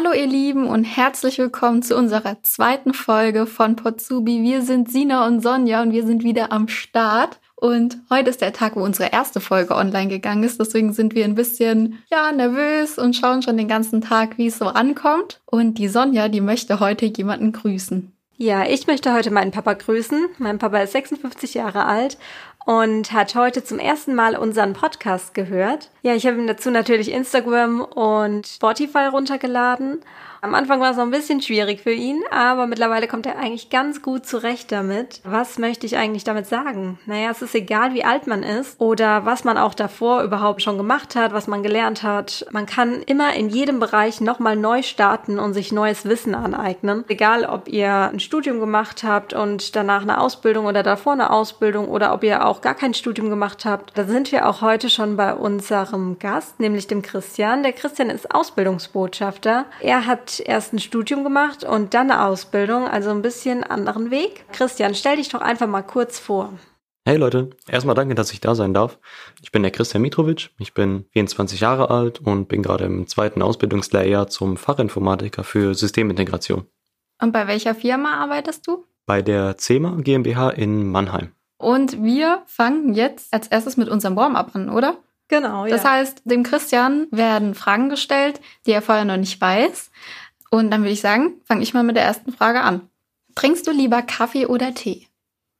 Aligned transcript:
Hallo 0.00 0.12
ihr 0.12 0.28
Lieben 0.28 0.68
und 0.68 0.84
herzlich 0.84 1.38
willkommen 1.38 1.82
zu 1.82 1.96
unserer 1.96 2.40
zweiten 2.44 2.94
Folge 2.94 3.46
von 3.46 3.74
Potsubi. 3.74 4.44
Wir 4.44 4.62
sind 4.62 4.88
Sina 4.92 5.26
und 5.26 5.40
Sonja 5.40 5.82
und 5.82 5.90
wir 5.90 6.06
sind 6.06 6.22
wieder 6.22 6.52
am 6.52 6.68
Start. 6.68 7.40
Und 7.56 7.98
heute 8.08 8.30
ist 8.30 8.40
der 8.40 8.52
Tag, 8.52 8.76
wo 8.76 8.84
unsere 8.84 9.10
erste 9.10 9.40
Folge 9.40 9.74
online 9.74 10.06
gegangen 10.06 10.44
ist. 10.44 10.60
Deswegen 10.60 10.92
sind 10.92 11.16
wir 11.16 11.24
ein 11.24 11.34
bisschen, 11.34 11.98
ja, 12.12 12.30
nervös 12.30 12.96
und 12.96 13.16
schauen 13.16 13.42
schon 13.42 13.56
den 13.56 13.66
ganzen 13.66 14.00
Tag, 14.00 14.38
wie 14.38 14.46
es 14.46 14.58
so 14.58 14.66
ankommt. 14.66 15.40
Und 15.46 15.78
die 15.78 15.88
Sonja, 15.88 16.28
die 16.28 16.42
möchte 16.42 16.78
heute 16.78 17.06
jemanden 17.06 17.50
grüßen. 17.50 18.12
Ja, 18.36 18.68
ich 18.68 18.86
möchte 18.86 19.12
heute 19.12 19.32
meinen 19.32 19.50
Papa 19.50 19.72
grüßen. 19.72 20.28
Mein 20.38 20.60
Papa 20.60 20.78
ist 20.78 20.92
56 20.92 21.54
Jahre 21.54 21.86
alt 21.86 22.18
und 22.68 23.12
hat 23.12 23.34
heute 23.34 23.64
zum 23.64 23.78
ersten 23.78 24.14
Mal 24.14 24.36
unseren 24.36 24.74
Podcast 24.74 25.32
gehört. 25.32 25.88
Ja, 26.02 26.14
ich 26.14 26.26
habe 26.26 26.36
ihm 26.36 26.46
dazu 26.46 26.70
natürlich 26.70 27.10
Instagram 27.10 27.80
und 27.80 28.46
Spotify 28.46 29.06
runtergeladen 29.10 30.00
am 30.40 30.54
Anfang 30.54 30.80
war 30.80 30.90
es 30.90 30.96
noch 30.96 31.04
ein 31.04 31.10
bisschen 31.10 31.42
schwierig 31.42 31.80
für 31.80 31.92
ihn, 31.92 32.22
aber 32.30 32.66
mittlerweile 32.66 33.08
kommt 33.08 33.26
er 33.26 33.38
eigentlich 33.38 33.70
ganz 33.70 34.02
gut 34.02 34.24
zurecht 34.26 34.70
damit. 34.70 35.20
Was 35.24 35.58
möchte 35.58 35.86
ich 35.86 35.96
eigentlich 35.96 36.24
damit 36.24 36.46
sagen? 36.46 36.98
Naja, 37.06 37.30
es 37.30 37.42
ist 37.42 37.54
egal, 37.54 37.94
wie 37.94 38.04
alt 38.04 38.26
man 38.26 38.42
ist 38.42 38.80
oder 38.80 39.24
was 39.24 39.44
man 39.44 39.58
auch 39.58 39.74
davor 39.74 40.22
überhaupt 40.22 40.62
schon 40.62 40.76
gemacht 40.76 41.16
hat, 41.16 41.32
was 41.32 41.48
man 41.48 41.62
gelernt 41.62 42.02
hat. 42.02 42.46
Man 42.50 42.66
kann 42.66 43.02
immer 43.02 43.34
in 43.34 43.48
jedem 43.48 43.80
Bereich 43.80 44.20
nochmal 44.20 44.56
neu 44.56 44.82
starten 44.82 45.38
und 45.38 45.54
sich 45.54 45.72
neues 45.72 46.04
Wissen 46.04 46.34
aneignen. 46.34 47.04
Egal, 47.08 47.44
ob 47.44 47.68
ihr 47.68 47.92
ein 47.92 48.20
Studium 48.20 48.60
gemacht 48.60 49.02
habt 49.02 49.32
und 49.32 49.74
danach 49.74 50.02
eine 50.02 50.20
Ausbildung 50.20 50.66
oder 50.66 50.82
davor 50.82 51.14
eine 51.14 51.30
Ausbildung 51.30 51.88
oder 51.88 52.12
ob 52.14 52.22
ihr 52.22 52.46
auch 52.46 52.60
gar 52.60 52.74
kein 52.74 52.94
Studium 52.94 53.28
gemacht 53.28 53.64
habt. 53.64 53.96
Da 53.98 54.04
sind 54.04 54.30
wir 54.30 54.48
auch 54.48 54.62
heute 54.62 54.88
schon 54.88 55.16
bei 55.16 55.34
unserem 55.34 56.18
Gast, 56.18 56.60
nämlich 56.60 56.86
dem 56.86 57.02
Christian. 57.02 57.62
Der 57.62 57.72
Christian 57.72 58.10
ist 58.10 58.32
Ausbildungsbotschafter. 58.32 59.66
Er 59.80 60.06
hat 60.06 60.27
erst 60.44 60.72
ein 60.72 60.78
Studium 60.78 61.24
gemacht 61.24 61.64
und 61.64 61.94
dann 61.94 62.10
eine 62.10 62.24
Ausbildung, 62.24 62.86
also 62.86 63.10
ein 63.10 63.22
bisschen 63.22 63.64
anderen 63.64 64.10
Weg. 64.10 64.44
Christian, 64.52 64.94
stell 64.94 65.16
dich 65.16 65.28
doch 65.28 65.40
einfach 65.40 65.66
mal 65.66 65.82
kurz 65.82 66.18
vor. 66.18 66.52
Hey 67.04 67.16
Leute, 67.16 67.50
erstmal 67.66 67.94
danke, 67.94 68.14
dass 68.14 68.32
ich 68.32 68.40
da 68.40 68.54
sein 68.54 68.74
darf. 68.74 68.98
Ich 69.40 69.50
bin 69.50 69.62
der 69.62 69.70
Christian 69.70 70.02
Mitrovic, 70.02 70.50
ich 70.58 70.74
bin 70.74 71.06
24 71.12 71.60
Jahre 71.60 71.90
alt 71.90 72.20
und 72.20 72.48
bin 72.48 72.62
gerade 72.62 72.84
im 72.84 73.06
zweiten 73.06 73.40
Ausbildungslehrjahr 73.40 74.28
zum 74.28 74.58
Fachinformatiker 74.58 75.42
für 75.42 75.74
Systemintegration. 75.74 76.66
Und 77.20 77.32
bei 77.32 77.46
welcher 77.46 77.74
Firma 77.74 78.22
arbeitest 78.22 78.66
du? 78.66 78.84
Bei 79.06 79.22
der 79.22 79.56
CEMA 79.56 79.96
GmbH 80.02 80.50
in 80.50 80.90
Mannheim. 80.90 81.32
Und 81.56 82.02
wir 82.02 82.42
fangen 82.46 82.92
jetzt 82.92 83.32
als 83.32 83.48
erstes 83.48 83.76
mit 83.76 83.88
unserem 83.88 84.14
Warm-up 84.14 84.54
an, 84.54 84.68
oder? 84.68 84.98
Genau, 85.28 85.66
ja. 85.66 85.70
Das 85.70 85.84
heißt, 85.84 86.22
dem 86.24 86.42
Christian 86.42 87.06
werden 87.10 87.54
Fragen 87.54 87.90
gestellt, 87.90 88.40
die 88.66 88.72
er 88.72 88.82
vorher 88.82 89.04
noch 89.04 89.16
nicht 89.16 89.40
weiß. 89.40 89.90
Und 90.50 90.70
dann 90.70 90.80
würde 90.80 90.92
ich 90.92 91.02
sagen, 91.02 91.34
fange 91.44 91.62
ich 91.62 91.74
mal 91.74 91.82
mit 91.82 91.96
der 91.96 92.04
ersten 92.04 92.32
Frage 92.32 92.62
an. 92.62 92.88
Trinkst 93.34 93.66
du 93.66 93.70
lieber 93.70 94.02
Kaffee 94.02 94.46
oder 94.46 94.74
Tee? 94.74 95.06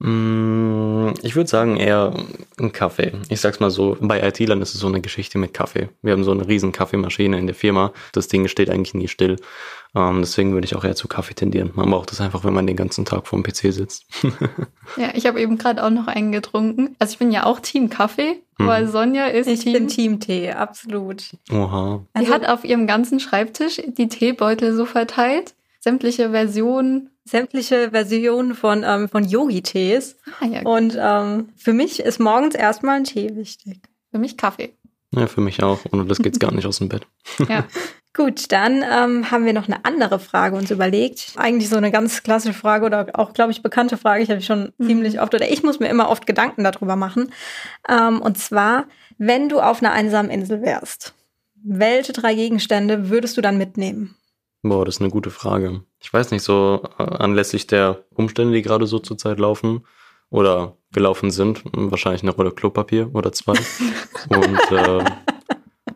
Mm, 0.01 1.11
ich 1.23 1.35
würde 1.35 1.51
sagen 1.51 1.77
eher 1.77 2.15
ein 2.59 2.73
Kaffee. 2.73 3.13
Ich 3.29 3.41
sag's 3.41 3.61
mal 3.61 3.71
so, 3.71 3.97
bei 4.01 4.27
IT-Lern 4.27 4.63
ist 4.63 4.75
es 4.75 4.81
so 4.81 4.87
eine 4.87 5.01
Geschichte 5.01 5.39
mit 5.39 5.55
Kaffee. 5.55 5.89
Wir 6.03 6.13
haben 6.13 6.25
so 6.25 6.31
eine 6.31 6.47
riesen 6.47 6.73
Kaffeemaschine 6.73 7.39
in 7.39 7.47
der 7.47 7.55
Firma. 7.55 7.93
Das 8.13 8.29
Ding 8.29 8.49
steht 8.49 8.71
eigentlich 8.71 8.95
nie 8.95 9.09
still. 9.09 9.37
Ähm, 9.95 10.21
deswegen 10.21 10.53
würde 10.53 10.67
ich 10.67 10.77
auch 10.77 10.85
eher 10.85 10.95
zu 10.95 11.09
Kaffee 11.09 11.35
tendieren. 11.35 11.71
Man 11.75 11.91
braucht 11.91 12.11
das 12.11 12.21
einfach, 12.21 12.45
wenn 12.45 12.55
man 12.55 12.67
den 12.67 12.77
ganzen 12.77 13.05
Tag 13.05 13.27
vorm 13.27 13.43
PC 13.43 13.73
sitzt. 13.73 14.05
ja, 14.97 15.11
ich 15.15 15.27
habe 15.27 15.41
eben 15.41 15.59
gerade 15.59 15.83
auch 15.85 15.91
noch 15.91 16.07
einen 16.07 16.33
getrunken. 16.33 16.95
Also 16.99 17.13
ich 17.13 17.19
bin 17.19 17.31
ja 17.31 17.45
auch 17.45 17.61
Team 17.61 17.91
Kaffee, 17.91 18.43
weil 18.59 18.87
Sonja 18.87 19.27
ist 19.27 19.47
ich 19.47 19.61
Team... 19.61 19.73
bin 19.73 19.89
Team 19.89 20.21
Tee, 20.21 20.53
absolut. 20.53 21.37
Oha. 21.51 22.05
Sie 22.15 22.21
also, 22.21 22.33
hat 22.33 22.49
auf 22.49 22.65
ihrem 22.65 22.87
ganzen 22.87 23.21
Schreibtisch 23.21 23.81
die 23.87 24.09
Teebeutel 24.09 24.75
so 24.75 24.85
verteilt. 24.85 25.55
Sämtliche 25.81 26.31
Versionen 26.31 27.11
sämtliche 27.29 27.91
Versionen 27.91 28.55
von, 28.55 28.85
ähm, 28.87 29.09
von 29.09 29.25
Yogi-Tees. 29.25 30.17
Ah, 30.41 30.47
ja. 30.47 30.63
Und 30.63 30.97
ähm, 30.99 31.51
für 31.57 31.73
mich 31.73 32.01
ist 32.01 32.19
morgens 32.19 32.55
erstmal 32.55 32.97
ein 32.97 33.05
Tee 33.05 33.37
wichtig. 33.37 33.81
Für 34.11 34.19
mich 34.19 34.37
Kaffee. 34.37 34.75
Ja, 35.15 35.27
für 35.27 35.41
mich 35.41 35.63
auch. 35.63 35.85
Und 35.87 36.09
das 36.09 36.19
geht's 36.19 36.39
gar 36.39 36.53
nicht 36.53 36.67
aus 36.67 36.79
dem 36.79 36.89
Bett. 36.89 37.07
Ja. 37.49 37.65
Gut, 38.15 38.51
dann 38.51 38.83
ähm, 38.83 39.31
haben 39.31 39.45
wir 39.45 39.53
noch 39.53 39.67
eine 39.69 39.85
andere 39.85 40.19
Frage 40.19 40.57
uns 40.57 40.71
überlegt. 40.71 41.35
Eigentlich 41.37 41.69
so 41.69 41.77
eine 41.77 41.93
ganz 41.93 42.23
klassische 42.23 42.59
Frage 42.59 42.85
oder 42.85 43.07
auch, 43.13 43.33
glaube 43.33 43.53
ich, 43.53 43.63
bekannte 43.63 43.97
Frage. 43.97 44.23
Ich 44.23 44.31
habe 44.31 44.41
schon 44.41 44.73
mhm. 44.79 44.87
ziemlich 44.87 45.21
oft 45.21 45.35
oder 45.35 45.49
ich 45.49 45.63
muss 45.63 45.79
mir 45.79 45.89
immer 45.89 46.09
oft 46.09 46.27
Gedanken 46.27 46.65
darüber 46.65 46.97
machen. 46.97 47.33
Ähm, 47.89 48.21
und 48.21 48.37
zwar, 48.37 48.87
wenn 49.19 49.49
du 49.49 49.61
auf 49.61 49.83
einer 49.83 49.93
einsamen 49.93 50.33
Insel 50.33 50.63
wärst, 50.63 51.15
welche 51.63 52.13
drei 52.13 52.35
Gegenstände 52.35 53.09
würdest 53.09 53.37
du 53.37 53.41
dann 53.41 53.57
mitnehmen? 53.57 54.17
Boah, 54.63 54.85
das 54.85 54.97
ist 54.97 55.01
eine 55.01 55.11
gute 55.11 55.31
Frage. 55.31 55.83
Ich 56.01 56.13
weiß 56.13 56.33
nicht, 56.33 56.43
so 56.43 56.83
äh, 56.99 57.03
anlässlich 57.03 57.69
der 57.69 58.05
Umstände, 58.15 58.55
die 58.55 58.63
gerade 58.63 58.87
so 58.87 58.99
zurzeit 58.99 59.39
laufen 59.39 59.85
oder 60.31 60.77
gelaufen 60.93 61.31
sind, 61.31 61.63
wahrscheinlich 61.73 62.23
eine 62.23 62.33
Rolle 62.33 62.53
Klopapier 62.53 63.11
oder 63.15 63.33
zwei. 63.33 63.53
Und 64.31 64.73
äh, 64.73 65.05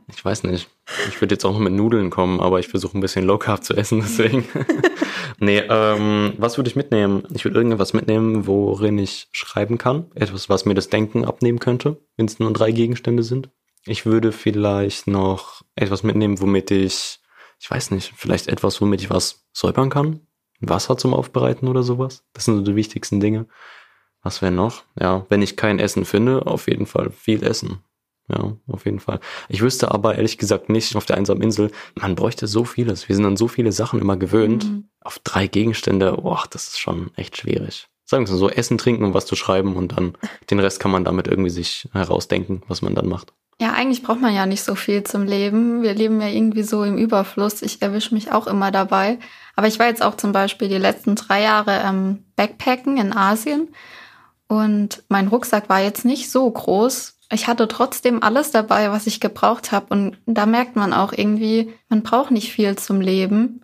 ich 0.08 0.24
weiß 0.24 0.44
nicht. 0.44 0.68
Ich 1.08 1.20
würde 1.20 1.34
jetzt 1.34 1.44
auch 1.44 1.52
noch 1.52 1.58
mit 1.58 1.72
Nudeln 1.72 2.10
kommen, 2.10 2.40
aber 2.40 2.60
ich 2.60 2.68
versuche 2.68 2.96
ein 2.96 3.00
bisschen 3.00 3.24
Low 3.24 3.38
Carb 3.38 3.64
zu 3.64 3.74
essen, 3.74 4.00
deswegen. 4.02 4.46
nee, 5.38 5.58
ähm, 5.58 6.34
was 6.36 6.58
würde 6.58 6.68
ich 6.68 6.76
mitnehmen? 6.76 7.24
Ich 7.34 7.44
würde 7.44 7.56
irgendetwas 7.56 7.92
mitnehmen, 7.92 8.46
worin 8.46 8.98
ich 8.98 9.28
schreiben 9.32 9.78
kann. 9.78 10.10
Etwas, 10.14 10.48
was 10.48 10.64
mir 10.64 10.74
das 10.74 10.90
Denken 10.90 11.24
abnehmen 11.24 11.58
könnte, 11.58 11.98
wenn 12.16 12.26
es 12.26 12.38
nur 12.38 12.52
drei 12.52 12.72
Gegenstände 12.72 13.22
sind. 13.22 13.50
Ich 13.84 14.06
würde 14.06 14.30
vielleicht 14.32 15.08
noch 15.08 15.62
etwas 15.74 16.02
mitnehmen, 16.02 16.40
womit 16.40 16.70
ich 16.70 17.22
ich 17.62 17.70
weiß 17.70 17.92
nicht, 17.92 18.12
vielleicht 18.16 18.48
etwas, 18.48 18.80
womit 18.80 19.02
ich 19.02 19.10
was 19.10 19.46
säubern 19.52 19.88
kann? 19.88 20.26
Wasser 20.58 20.96
zum 20.96 21.14
Aufbereiten 21.14 21.68
oder 21.68 21.84
sowas? 21.84 22.24
Das 22.32 22.44
sind 22.44 22.56
so 22.56 22.62
die 22.62 22.74
wichtigsten 22.74 23.20
Dinge. 23.20 23.46
Was 24.22 24.40
wäre 24.40 24.52
noch? 24.52 24.84
Ja, 24.98 25.26
wenn 25.28 25.42
ich 25.42 25.56
kein 25.56 25.78
Essen 25.78 26.04
finde, 26.04 26.46
auf 26.46 26.68
jeden 26.68 26.86
Fall 26.86 27.10
viel 27.10 27.42
Essen. 27.42 27.78
Ja, 28.28 28.56
auf 28.68 28.84
jeden 28.84 29.00
Fall. 29.00 29.20
Ich 29.48 29.62
wüsste 29.62 29.90
aber 29.90 30.14
ehrlich 30.14 30.38
gesagt 30.38 30.68
nicht 30.68 30.94
auf 30.96 31.04
der 31.04 31.16
einsamen 31.16 31.42
Insel, 31.42 31.70
man 31.96 32.14
bräuchte 32.14 32.46
so 32.46 32.64
vieles. 32.64 33.08
Wir 33.08 33.16
sind 33.16 33.24
an 33.24 33.36
so 33.36 33.48
viele 33.48 33.72
Sachen 33.72 34.00
immer 34.00 34.16
gewöhnt. 34.16 34.64
Mhm. 34.64 34.84
Auf 35.00 35.18
drei 35.18 35.48
Gegenstände, 35.48 36.12
boah, 36.12 36.44
das 36.50 36.68
ist 36.68 36.78
schon 36.78 37.10
echt 37.16 37.36
schwierig. 37.36 37.88
Sagen 38.04 38.26
wir 38.26 38.34
so, 38.34 38.48
Essen, 38.48 38.78
Trinken 38.78 39.04
und 39.04 39.14
was 39.14 39.26
zu 39.26 39.36
schreiben 39.36 39.76
und 39.76 39.96
dann 39.96 40.16
den 40.50 40.60
Rest 40.60 40.80
kann 40.80 40.90
man 40.90 41.04
damit 41.04 41.26
irgendwie 41.26 41.50
sich 41.50 41.88
herausdenken, 41.92 42.62
was 42.68 42.82
man 42.82 42.94
dann 42.94 43.08
macht. 43.08 43.32
Ja, 43.60 43.72
eigentlich 43.72 44.02
braucht 44.02 44.20
man 44.20 44.34
ja 44.34 44.46
nicht 44.46 44.62
so 44.62 44.74
viel 44.74 45.04
zum 45.04 45.24
Leben. 45.24 45.82
Wir 45.82 45.94
leben 45.94 46.20
ja 46.20 46.28
irgendwie 46.28 46.62
so 46.62 46.84
im 46.84 46.98
Überfluss. 46.98 47.62
Ich 47.62 47.82
erwische 47.82 48.14
mich 48.14 48.32
auch 48.32 48.46
immer 48.46 48.70
dabei. 48.70 49.18
Aber 49.56 49.66
ich 49.66 49.78
war 49.78 49.86
jetzt 49.86 50.02
auch 50.02 50.16
zum 50.16 50.32
Beispiel 50.32 50.68
die 50.68 50.78
letzten 50.78 51.14
drei 51.14 51.42
Jahre 51.42 51.80
ähm, 51.84 52.24
Backpacken 52.36 52.96
in 52.96 53.12
Asien. 53.12 53.68
Und 54.52 55.02
mein 55.08 55.28
Rucksack 55.28 55.70
war 55.70 55.80
jetzt 55.80 56.04
nicht 56.04 56.30
so 56.30 56.50
groß. 56.50 57.14
Ich 57.30 57.46
hatte 57.46 57.68
trotzdem 57.68 58.22
alles 58.22 58.50
dabei, 58.50 58.90
was 58.90 59.06
ich 59.06 59.18
gebraucht 59.18 59.72
habe. 59.72 59.86
Und 59.88 60.18
da 60.26 60.44
merkt 60.44 60.76
man 60.76 60.92
auch 60.92 61.14
irgendwie, 61.14 61.72
man 61.88 62.02
braucht 62.02 62.30
nicht 62.30 62.52
viel 62.52 62.76
zum 62.76 63.00
Leben. 63.00 63.62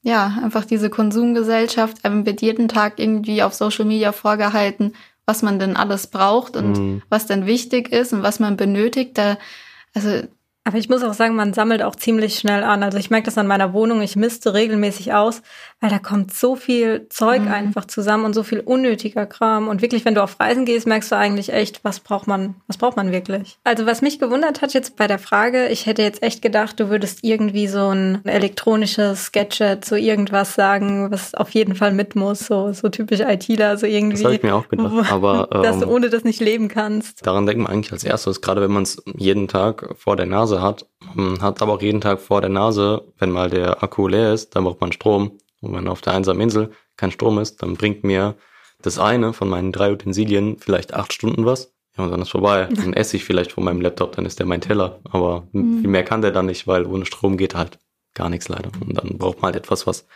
Ja, 0.00 0.38
einfach 0.42 0.64
diese 0.64 0.88
Konsumgesellschaft 0.88 2.06
einem 2.06 2.24
wird 2.24 2.40
jeden 2.40 2.68
Tag 2.68 2.98
irgendwie 2.98 3.42
auf 3.42 3.52
Social 3.52 3.84
Media 3.84 4.12
vorgehalten, 4.12 4.94
was 5.26 5.42
man 5.42 5.58
denn 5.58 5.76
alles 5.76 6.06
braucht 6.06 6.56
und 6.56 6.72
mhm. 6.72 7.02
was 7.10 7.26
denn 7.26 7.44
wichtig 7.44 7.92
ist 7.92 8.14
und 8.14 8.22
was 8.22 8.40
man 8.40 8.56
benötigt. 8.56 9.18
Da, 9.18 9.36
also 9.94 10.22
aber 10.64 10.78
ich 10.78 10.88
muss 10.88 11.02
auch 11.02 11.12
sagen, 11.12 11.34
man 11.34 11.52
sammelt 11.52 11.82
auch 11.82 11.96
ziemlich 11.96 12.38
schnell 12.38 12.64
an. 12.64 12.82
Also 12.82 12.96
ich 12.96 13.10
merke 13.10 13.26
das 13.26 13.36
an 13.36 13.46
meiner 13.46 13.74
Wohnung, 13.74 14.00
ich 14.00 14.16
misste 14.16 14.54
regelmäßig 14.54 15.12
aus, 15.12 15.42
weil 15.80 15.90
da 15.90 15.98
kommt 15.98 16.34
so 16.34 16.56
viel 16.56 17.06
Zeug 17.08 17.42
mhm. 17.42 17.48
einfach 17.48 17.86
zusammen 17.86 18.26
und 18.26 18.34
so 18.34 18.42
viel 18.42 18.60
unnötiger 18.60 19.24
Kram. 19.24 19.68
Und 19.68 19.80
wirklich, 19.80 20.04
wenn 20.04 20.14
du 20.14 20.22
auf 20.22 20.38
Reisen 20.38 20.66
gehst, 20.66 20.86
merkst 20.86 21.10
du 21.10 21.16
eigentlich 21.16 21.52
echt, 21.52 21.82
was 21.84 22.00
braucht 22.00 22.26
man, 22.26 22.54
was 22.66 22.76
braucht 22.76 22.96
man 22.96 23.12
wirklich? 23.12 23.58
Also 23.64 23.86
was 23.86 24.02
mich 24.02 24.18
gewundert 24.18 24.60
hat 24.60 24.74
jetzt 24.74 24.96
bei 24.96 25.06
der 25.06 25.18
Frage, 25.18 25.68
ich 25.68 25.86
hätte 25.86 26.02
jetzt 26.02 26.22
echt 26.22 26.42
gedacht, 26.42 26.78
du 26.78 26.90
würdest 26.90 27.20
irgendwie 27.22 27.66
so 27.66 27.88
ein 27.88 28.22
elektronisches 28.24 29.32
Gadget, 29.32 29.84
so 29.86 29.96
irgendwas 29.96 30.54
sagen, 30.54 31.10
was 31.10 31.34
auf 31.34 31.50
jeden 31.50 31.74
Fall 31.74 31.92
mit 31.92 32.14
muss, 32.14 32.40
so, 32.40 32.72
so 32.74 32.90
typisch 32.90 33.20
ITler, 33.20 33.78
so 33.78 33.86
irgendwie. 33.86 34.16
Das 34.16 34.24
habe 34.24 34.34
ich 34.34 34.42
mir 34.42 34.54
auch 34.54 34.68
gedacht, 34.68 35.10
aber. 35.10 35.48
Ähm, 35.52 35.62
dass 35.70 35.78
du 35.78 35.84
ähm, 35.84 35.90
ohne 35.90 36.10
das 36.10 36.24
nicht 36.24 36.40
leben 36.40 36.68
kannst. 36.68 37.26
Daran 37.26 37.46
denkt 37.46 37.62
man 37.62 37.72
eigentlich 37.72 37.92
als 37.92 38.04
erstes, 38.04 38.40
gerade 38.40 38.60
wenn 38.60 38.72
man 38.72 38.82
es 38.82 39.02
jeden 39.16 39.48
Tag 39.48 39.94
vor 39.96 40.16
der 40.16 40.26
Nase 40.26 40.60
hat, 40.60 40.86
hat 41.40 41.62
aber 41.62 41.72
auch 41.72 41.82
jeden 41.82 42.00
Tag 42.00 42.20
vor 42.20 42.40
der 42.40 42.50
Nase, 42.50 43.02
wenn 43.18 43.30
mal 43.30 43.48
der 43.48 43.82
Akku 43.82 44.08
leer 44.08 44.34
ist, 44.34 44.54
dann 44.54 44.64
braucht 44.64 44.80
man 44.80 44.92
Strom. 44.92 45.32
Und 45.60 45.74
wenn 45.74 45.88
auf 45.88 46.00
der 46.00 46.14
einsamen 46.14 46.40
Insel 46.40 46.70
kein 46.96 47.10
Strom 47.10 47.38
ist, 47.38 47.62
dann 47.62 47.74
bringt 47.74 48.04
mir 48.04 48.36
das 48.82 48.98
eine 48.98 49.32
von 49.32 49.48
meinen 49.48 49.72
drei 49.72 49.92
Utensilien 49.92 50.58
vielleicht 50.58 50.94
acht 50.94 51.12
Stunden 51.12 51.44
was. 51.44 51.74
Ja, 51.96 52.04
und 52.04 52.10
dann 52.10 52.22
ist 52.22 52.30
vorbei. 52.30 52.68
Dann 52.74 52.92
esse 52.92 53.16
ich 53.16 53.24
vielleicht 53.24 53.52
von 53.52 53.64
meinem 53.64 53.80
Laptop, 53.80 54.12
dann 54.12 54.24
ist 54.24 54.38
der 54.38 54.46
mein 54.46 54.60
Teller. 54.60 55.00
Aber 55.10 55.48
mhm. 55.52 55.80
viel 55.80 55.90
mehr 55.90 56.04
kann 56.04 56.22
der 56.22 56.30
dann 56.30 56.46
nicht, 56.46 56.68
weil 56.68 56.86
ohne 56.86 57.04
Strom 57.04 57.36
geht 57.36 57.56
halt 57.56 57.78
gar 58.14 58.30
nichts 58.30 58.48
leider. 58.48 58.70
Und 58.80 58.96
dann 58.96 59.18
braucht 59.18 59.38
man 59.38 59.52
halt 59.52 59.56
etwas, 59.56 59.86
was 59.88 60.06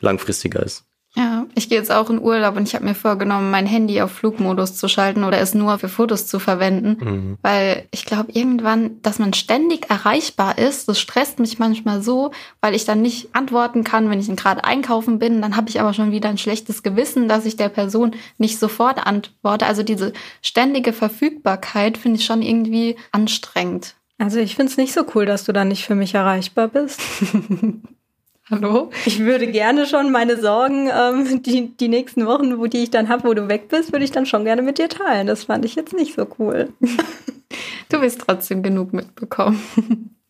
langfristiger 0.00 0.62
ist. 0.62 0.86
Ja, 1.16 1.46
Ich 1.54 1.70
gehe 1.70 1.78
jetzt 1.78 1.90
auch 1.90 2.10
in 2.10 2.20
Urlaub 2.20 2.56
und 2.56 2.68
ich 2.68 2.74
habe 2.74 2.84
mir 2.84 2.94
vorgenommen, 2.94 3.50
mein 3.50 3.64
Handy 3.64 4.02
auf 4.02 4.12
Flugmodus 4.12 4.76
zu 4.76 4.86
schalten 4.86 5.24
oder 5.24 5.38
es 5.38 5.54
nur 5.54 5.78
für 5.78 5.88
Fotos 5.88 6.26
zu 6.26 6.38
verwenden, 6.38 6.96
mhm. 7.00 7.38
weil 7.40 7.86
ich 7.90 8.04
glaube 8.04 8.32
irgendwann, 8.32 9.00
dass 9.00 9.18
man 9.18 9.32
ständig 9.32 9.88
erreichbar 9.88 10.58
ist, 10.58 10.88
das 10.88 11.00
stresst 11.00 11.38
mich 11.38 11.58
manchmal 11.58 12.02
so, 12.02 12.32
weil 12.60 12.74
ich 12.74 12.84
dann 12.84 13.00
nicht 13.00 13.34
antworten 13.34 13.82
kann, 13.82 14.10
wenn 14.10 14.20
ich 14.20 14.34
gerade 14.36 14.64
einkaufen 14.64 15.18
bin, 15.18 15.40
dann 15.40 15.56
habe 15.56 15.70
ich 15.70 15.80
aber 15.80 15.94
schon 15.94 16.12
wieder 16.12 16.28
ein 16.28 16.38
schlechtes 16.38 16.82
Gewissen, 16.82 17.28
dass 17.28 17.46
ich 17.46 17.56
der 17.56 17.70
Person 17.70 18.14
nicht 18.36 18.58
sofort 18.58 19.06
antworte. 19.06 19.64
Also 19.64 19.82
diese 19.82 20.12
ständige 20.42 20.92
Verfügbarkeit 20.92 21.96
finde 21.96 22.18
ich 22.18 22.26
schon 22.26 22.42
irgendwie 22.42 22.96
anstrengend. 23.12 23.94
Also 24.18 24.38
ich 24.38 24.54
finde 24.54 24.70
es 24.70 24.76
nicht 24.76 24.92
so 24.92 25.04
cool, 25.14 25.24
dass 25.24 25.44
du 25.44 25.52
dann 25.52 25.68
nicht 25.68 25.84
für 25.84 25.94
mich 25.94 26.14
erreichbar 26.14 26.68
bist. 26.68 27.00
Hallo? 28.48 28.90
Ich 29.06 29.18
würde 29.18 29.48
gerne 29.48 29.86
schon 29.86 30.12
meine 30.12 30.40
Sorgen, 30.40 30.88
ähm, 30.88 31.42
die, 31.42 31.76
die 31.76 31.88
nächsten 31.88 32.26
Wochen, 32.26 32.58
wo 32.58 32.66
die 32.66 32.84
ich 32.84 32.90
dann 32.90 33.08
habe, 33.08 33.24
wo 33.24 33.34
du 33.34 33.48
weg 33.48 33.68
bist, 33.68 33.92
würde 33.92 34.04
ich 34.04 34.12
dann 34.12 34.24
schon 34.24 34.44
gerne 34.44 34.62
mit 34.62 34.78
dir 34.78 34.88
teilen. 34.88 35.26
Das 35.26 35.44
fand 35.44 35.64
ich 35.64 35.74
jetzt 35.74 35.92
nicht 35.92 36.14
so 36.14 36.28
cool. 36.38 36.72
du 37.88 38.00
wirst 38.00 38.20
trotzdem 38.20 38.62
genug 38.62 38.92
mitbekommen. 38.92 39.60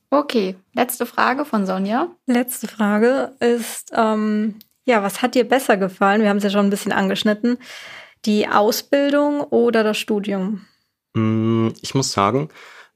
Okay, 0.08 0.54
letzte 0.72 1.04
Frage 1.04 1.44
von 1.44 1.66
Sonja. 1.66 2.08
Letzte 2.26 2.68
Frage 2.68 3.34
ist, 3.40 3.90
ähm, 3.92 4.54
ja, 4.86 5.02
was 5.02 5.20
hat 5.20 5.34
dir 5.34 5.46
besser 5.46 5.76
gefallen? 5.76 6.22
Wir 6.22 6.30
haben 6.30 6.38
es 6.38 6.44
ja 6.44 6.50
schon 6.50 6.66
ein 6.66 6.70
bisschen 6.70 6.92
angeschnitten. 6.92 7.58
Die 8.24 8.48
Ausbildung 8.48 9.40
oder 9.40 9.84
das 9.84 9.98
Studium? 9.98 10.64
Mm, 11.14 11.68
ich 11.82 11.94
muss 11.94 12.12
sagen, 12.12 12.48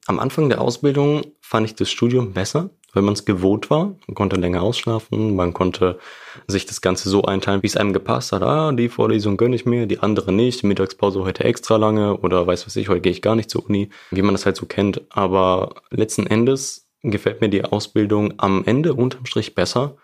am 0.06 0.18
Anfang 0.18 0.48
der 0.48 0.60
Ausbildung 0.60 1.24
fand 1.40 1.66
ich 1.66 1.74
das 1.74 1.90
Studium 1.90 2.32
besser, 2.32 2.70
weil 2.92 3.02
man 3.02 3.14
es 3.14 3.24
gewohnt 3.24 3.70
war. 3.70 3.94
Man 4.06 4.14
konnte 4.14 4.36
länger 4.36 4.62
ausschlafen, 4.62 5.36
man 5.36 5.52
konnte 5.52 5.98
sich 6.46 6.66
das 6.66 6.80
Ganze 6.80 7.08
so 7.08 7.22
einteilen, 7.22 7.62
wie 7.62 7.66
es 7.66 7.76
einem 7.76 7.92
gepasst 7.92 8.32
hat. 8.32 8.42
Ah, 8.42 8.72
die 8.72 8.88
Vorlesung 8.88 9.36
gönne 9.36 9.56
ich 9.56 9.66
mir, 9.66 9.86
die 9.86 10.00
andere 10.00 10.32
nicht. 10.32 10.62
Die 10.62 10.66
Mittagspause 10.66 11.24
heute 11.24 11.44
extra 11.44 11.76
lange 11.76 12.16
oder 12.18 12.46
weiß 12.46 12.66
was 12.66 12.76
ich, 12.76 12.88
heute 12.88 13.00
gehe 13.00 13.12
ich 13.12 13.22
gar 13.22 13.36
nicht 13.36 13.50
zur 13.50 13.64
Uni, 13.66 13.90
wie 14.10 14.22
man 14.22 14.34
das 14.34 14.46
halt 14.46 14.56
so 14.56 14.66
kennt. 14.66 15.02
Aber 15.10 15.74
letzten 15.90 16.26
Endes 16.26 16.88
gefällt 17.02 17.40
mir 17.40 17.48
die 17.48 17.64
Ausbildung 17.64 18.34
am 18.38 18.64
Ende 18.64 18.94
unterm 18.94 19.26
Strich 19.26 19.54
besser. 19.54 19.96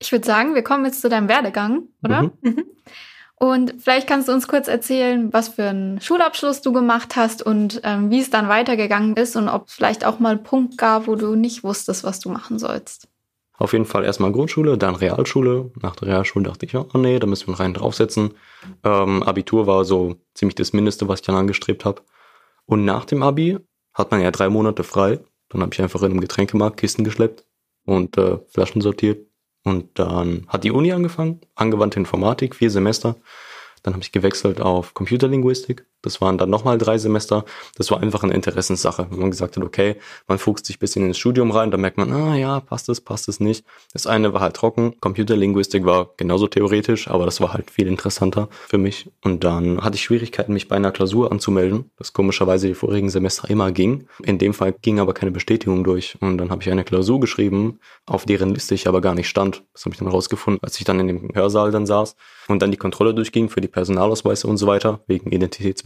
Ich 0.00 0.12
würde 0.12 0.26
sagen, 0.26 0.54
wir 0.54 0.62
kommen 0.62 0.84
jetzt 0.84 1.00
zu 1.00 1.08
deinem 1.08 1.28
Werdegang, 1.28 1.88
oder? 2.04 2.30
Mhm. 2.40 2.64
Und 3.40 3.74
vielleicht 3.78 4.08
kannst 4.08 4.28
du 4.28 4.32
uns 4.32 4.48
kurz 4.48 4.66
erzählen, 4.66 5.32
was 5.32 5.48
für 5.48 5.68
einen 5.68 6.00
Schulabschluss 6.00 6.60
du 6.60 6.72
gemacht 6.72 7.14
hast 7.14 7.40
und 7.40 7.80
ähm, 7.84 8.10
wie 8.10 8.20
es 8.20 8.30
dann 8.30 8.48
weitergegangen 8.48 9.16
ist 9.16 9.36
und 9.36 9.48
ob 9.48 9.68
es 9.68 9.74
vielleicht 9.74 10.04
auch 10.04 10.18
mal 10.18 10.30
einen 10.30 10.42
Punkt 10.42 10.76
gab, 10.76 11.06
wo 11.06 11.14
du 11.14 11.36
nicht 11.36 11.62
wusstest, 11.62 12.02
was 12.02 12.18
du 12.18 12.30
machen 12.30 12.58
sollst. 12.58 13.06
Auf 13.56 13.72
jeden 13.72 13.84
Fall 13.84 14.04
erstmal 14.04 14.32
Grundschule, 14.32 14.76
dann 14.76 14.96
Realschule. 14.96 15.70
Nach 15.80 15.94
der 15.96 16.08
Realschule 16.08 16.44
dachte 16.44 16.66
ich, 16.66 16.74
oh 16.74 16.86
nee, 16.94 17.18
da 17.18 17.26
müssen 17.26 17.46
wir 17.46 17.54
einen 17.54 17.74
rein 17.74 17.74
draufsetzen. 17.74 18.34
Ähm, 18.84 19.22
Abitur 19.22 19.66
war 19.66 19.84
so 19.84 20.16
ziemlich 20.34 20.56
das 20.56 20.72
Mindeste, 20.72 21.06
was 21.06 21.20
ich 21.20 21.26
dann 21.26 21.36
angestrebt 21.36 21.84
habe. 21.84 22.02
Und 22.66 22.84
nach 22.84 23.04
dem 23.04 23.22
Abi 23.22 23.58
hat 23.94 24.10
man 24.10 24.20
ja 24.20 24.30
drei 24.30 24.48
Monate 24.48 24.82
frei. 24.84 25.20
Dann 25.48 25.62
habe 25.62 25.72
ich 25.72 25.82
einfach 25.82 26.02
in 26.02 26.10
einem 26.10 26.20
Getränkemarkt 26.20 26.76
Kisten 26.76 27.04
geschleppt 27.04 27.44
und 27.84 28.18
äh, 28.18 28.38
Flaschen 28.48 28.80
sortiert, 28.80 29.26
und 29.68 29.98
dann 29.98 30.46
hat 30.48 30.64
die 30.64 30.70
Uni 30.70 30.92
angefangen, 30.92 31.40
angewandte 31.54 31.98
Informatik, 31.98 32.56
vier 32.56 32.70
Semester. 32.70 33.16
Dann 33.82 33.94
habe 33.94 34.02
ich 34.02 34.12
gewechselt 34.12 34.60
auf 34.60 34.94
Computerlinguistik. 34.94 35.86
Das 36.02 36.20
waren 36.20 36.38
dann 36.38 36.50
nochmal 36.50 36.78
drei 36.78 36.96
Semester. 36.96 37.44
Das 37.76 37.90
war 37.90 38.00
einfach 38.00 38.22
eine 38.22 38.34
Interessenssache. 38.34 39.06
Wenn 39.10 39.18
man 39.18 39.30
gesagt 39.30 39.56
hat, 39.56 39.64
okay, 39.64 39.96
man 40.28 40.38
fuchst 40.38 40.66
sich 40.66 40.76
ein 40.76 40.80
bisschen 40.80 41.06
ins 41.06 41.18
Studium 41.18 41.50
rein, 41.50 41.70
dann 41.70 41.80
merkt 41.80 41.98
man, 41.98 42.12
ah 42.12 42.36
ja, 42.36 42.60
passt 42.60 42.88
es, 42.88 43.00
passt 43.00 43.28
es 43.28 43.40
nicht. 43.40 43.64
Das 43.92 44.06
eine 44.06 44.32
war 44.32 44.40
halt 44.40 44.54
trocken. 44.54 44.94
Computerlinguistik 45.00 45.84
war 45.84 46.10
genauso 46.16 46.46
theoretisch, 46.46 47.08
aber 47.08 47.24
das 47.24 47.40
war 47.40 47.52
halt 47.52 47.70
viel 47.70 47.88
interessanter 47.88 48.48
für 48.68 48.78
mich. 48.78 49.10
Und 49.22 49.42
dann 49.42 49.82
hatte 49.82 49.96
ich 49.96 50.02
Schwierigkeiten, 50.02 50.52
mich 50.52 50.68
bei 50.68 50.76
einer 50.76 50.92
Klausur 50.92 51.32
anzumelden, 51.32 51.90
das 51.96 52.12
komischerweise 52.12 52.68
die 52.68 52.74
vorigen 52.74 53.10
Semester 53.10 53.50
immer 53.50 53.72
ging. 53.72 54.06
In 54.22 54.38
dem 54.38 54.54
Fall 54.54 54.72
ging 54.72 55.00
aber 55.00 55.14
keine 55.14 55.32
Bestätigung 55.32 55.82
durch. 55.82 56.16
Und 56.20 56.38
dann 56.38 56.50
habe 56.50 56.62
ich 56.62 56.70
eine 56.70 56.84
Klausur 56.84 57.18
geschrieben, 57.18 57.80
auf 58.06 58.24
deren 58.24 58.54
Liste 58.54 58.74
ich 58.74 58.86
aber 58.86 59.00
gar 59.00 59.14
nicht 59.14 59.28
stand. 59.28 59.64
Das 59.72 59.84
habe 59.84 59.94
ich 59.94 59.98
dann 59.98 60.08
rausgefunden, 60.08 60.62
als 60.62 60.78
ich 60.78 60.84
dann 60.84 61.00
in 61.00 61.08
dem 61.08 61.34
Hörsaal 61.34 61.72
dann 61.72 61.86
saß 61.86 62.14
und 62.48 62.62
dann 62.62 62.70
die 62.70 62.76
Kontrolle 62.76 63.14
durchging 63.14 63.48
für 63.48 63.60
die 63.60 63.68
Personalausweise 63.68 64.46
und 64.46 64.56
so 64.56 64.66
weiter, 64.66 65.00
wegen 65.06 65.30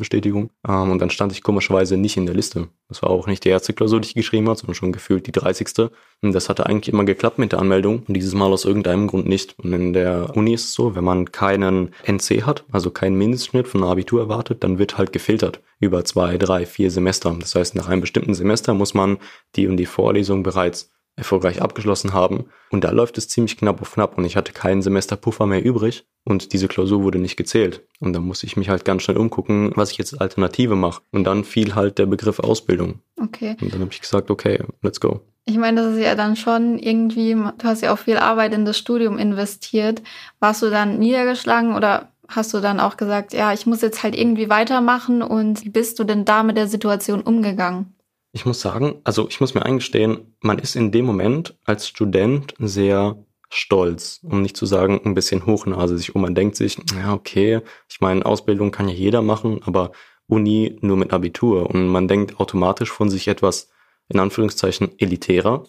Identitätsbestätigung. 0.02 0.50
Ähm, 0.68 0.90
und 0.90 0.98
dann 1.00 1.10
stand 1.10 1.32
ich 1.32 1.42
komischerweise 1.42 1.96
nicht 1.96 2.16
in 2.16 2.26
der 2.26 2.34
Liste. 2.34 2.68
Das 2.88 3.02
war 3.02 3.10
auch 3.10 3.26
nicht 3.26 3.44
die 3.44 3.48
erste 3.48 3.72
Klausur, 3.72 4.00
die 4.00 4.08
ich 4.08 4.14
geschrieben 4.14 4.48
habe, 4.48 4.58
sondern 4.58 4.74
schon 4.74 4.92
gefühlt 4.92 5.26
die 5.26 5.32
30. 5.32 5.90
Und 6.22 6.32
das 6.32 6.48
hatte 6.48 6.66
eigentlich 6.66 6.92
immer 6.92 7.04
geklappt 7.04 7.38
mit 7.38 7.52
der 7.52 7.60
Anmeldung 7.60 8.02
und 8.06 8.14
dieses 8.14 8.34
Mal 8.34 8.52
aus 8.52 8.64
irgendeinem 8.64 9.06
Grund 9.06 9.26
nicht. 9.26 9.58
Und 9.58 9.72
in 9.72 9.92
der 9.92 10.36
Uni 10.36 10.54
ist 10.54 10.64
es 10.64 10.74
so, 10.74 10.94
wenn 10.94 11.04
man 11.04 11.32
keinen 11.32 11.94
NC 12.04 12.42
hat, 12.42 12.64
also 12.70 12.90
keinen 12.90 13.16
Mindestschnitt 13.16 13.68
von 13.68 13.82
einem 13.82 13.92
Abitur 13.92 14.20
erwartet, 14.20 14.62
dann 14.62 14.78
wird 14.78 14.98
halt 14.98 15.12
gefiltert 15.12 15.60
über 15.80 16.04
zwei, 16.04 16.38
drei, 16.38 16.66
vier 16.66 16.90
Semester. 16.90 17.34
Das 17.38 17.54
heißt, 17.54 17.74
nach 17.74 17.88
einem 17.88 18.00
bestimmten 18.00 18.34
Semester 18.34 18.74
muss 18.74 18.94
man 18.94 19.18
die 19.56 19.66
und 19.66 19.76
die 19.76 19.86
Vorlesung 19.86 20.42
bereits 20.42 20.90
erfolgreich 21.16 21.60
abgeschlossen 21.60 22.12
haben. 22.12 22.46
Und 22.70 22.84
da 22.84 22.90
läuft 22.90 23.18
es 23.18 23.28
ziemlich 23.28 23.56
knapp 23.56 23.80
auf 23.80 23.92
knapp 23.92 24.16
und 24.16 24.24
ich 24.24 24.36
hatte 24.36 24.52
keinen 24.52 24.82
Semesterpuffer 24.82 25.46
mehr 25.46 25.64
übrig 25.64 26.06
und 26.24 26.52
diese 26.52 26.68
Klausur 26.68 27.02
wurde 27.02 27.18
nicht 27.18 27.36
gezählt. 27.36 27.86
Und 28.00 28.12
da 28.12 28.20
musste 28.20 28.46
ich 28.46 28.56
mich 28.56 28.68
halt 28.68 28.84
ganz 28.84 29.02
schnell 29.02 29.18
umgucken, 29.18 29.72
was 29.74 29.90
ich 29.90 29.98
jetzt 29.98 30.14
als 30.14 30.20
Alternative 30.20 30.76
mache. 30.76 31.02
Und 31.10 31.24
dann 31.24 31.44
fiel 31.44 31.74
halt 31.74 31.98
der 31.98 32.06
Begriff 32.06 32.38
Ausbildung. 32.38 33.00
Okay. 33.20 33.56
Und 33.60 33.72
dann 33.72 33.80
habe 33.80 33.92
ich 33.92 34.00
gesagt, 34.00 34.30
okay, 34.30 34.62
let's 34.82 35.00
go. 35.00 35.20
Ich 35.44 35.58
meine, 35.58 35.82
das 35.82 35.94
ist 35.94 36.00
ja 36.00 36.14
dann 36.14 36.36
schon 36.36 36.78
irgendwie, 36.78 37.34
du 37.34 37.64
hast 37.64 37.82
ja 37.82 37.92
auch 37.92 37.98
viel 37.98 38.16
Arbeit 38.16 38.54
in 38.54 38.64
das 38.64 38.78
Studium 38.78 39.18
investiert. 39.18 40.00
Warst 40.38 40.62
du 40.62 40.70
dann 40.70 40.98
niedergeschlagen 40.98 41.74
oder 41.74 42.12
hast 42.28 42.54
du 42.54 42.60
dann 42.60 42.80
auch 42.80 42.96
gesagt, 42.96 43.32
ja, 43.32 43.52
ich 43.52 43.66
muss 43.66 43.82
jetzt 43.82 44.02
halt 44.02 44.16
irgendwie 44.16 44.48
weitermachen 44.48 45.20
und 45.22 45.64
wie 45.64 45.70
bist 45.70 45.98
du 45.98 46.04
denn 46.04 46.24
da 46.24 46.44
mit 46.44 46.56
der 46.56 46.68
Situation 46.68 47.22
umgegangen? 47.22 47.94
Ich 48.34 48.46
muss 48.46 48.60
sagen, 48.60 49.00
also 49.04 49.28
ich 49.28 49.40
muss 49.40 49.54
mir 49.54 49.62
eingestehen, 49.62 50.34
man 50.40 50.58
ist 50.58 50.74
in 50.74 50.90
dem 50.90 51.04
Moment 51.04 51.54
als 51.64 51.86
Student 51.86 52.54
sehr 52.58 53.22
stolz, 53.50 54.20
um 54.22 54.40
nicht 54.40 54.56
zu 54.56 54.64
sagen 54.64 55.00
ein 55.04 55.12
bisschen 55.12 55.44
hochnasig. 55.44 56.14
Und 56.14 56.22
man 56.22 56.34
denkt 56.34 56.56
sich, 56.56 56.78
ja, 56.96 57.12
okay, 57.12 57.60
ich 57.90 58.00
meine, 58.00 58.24
Ausbildung 58.24 58.70
kann 58.70 58.88
ja 58.88 58.94
jeder 58.94 59.20
machen, 59.20 59.60
aber 59.64 59.92
Uni 60.26 60.78
nur 60.80 60.96
mit 60.96 61.12
Abitur. 61.12 61.68
Und 61.68 61.88
man 61.88 62.08
denkt 62.08 62.40
automatisch 62.40 62.90
von 62.90 63.10
sich 63.10 63.28
etwas, 63.28 63.70
in 64.08 64.18
Anführungszeichen, 64.18 64.98
elitärer, 64.98 65.64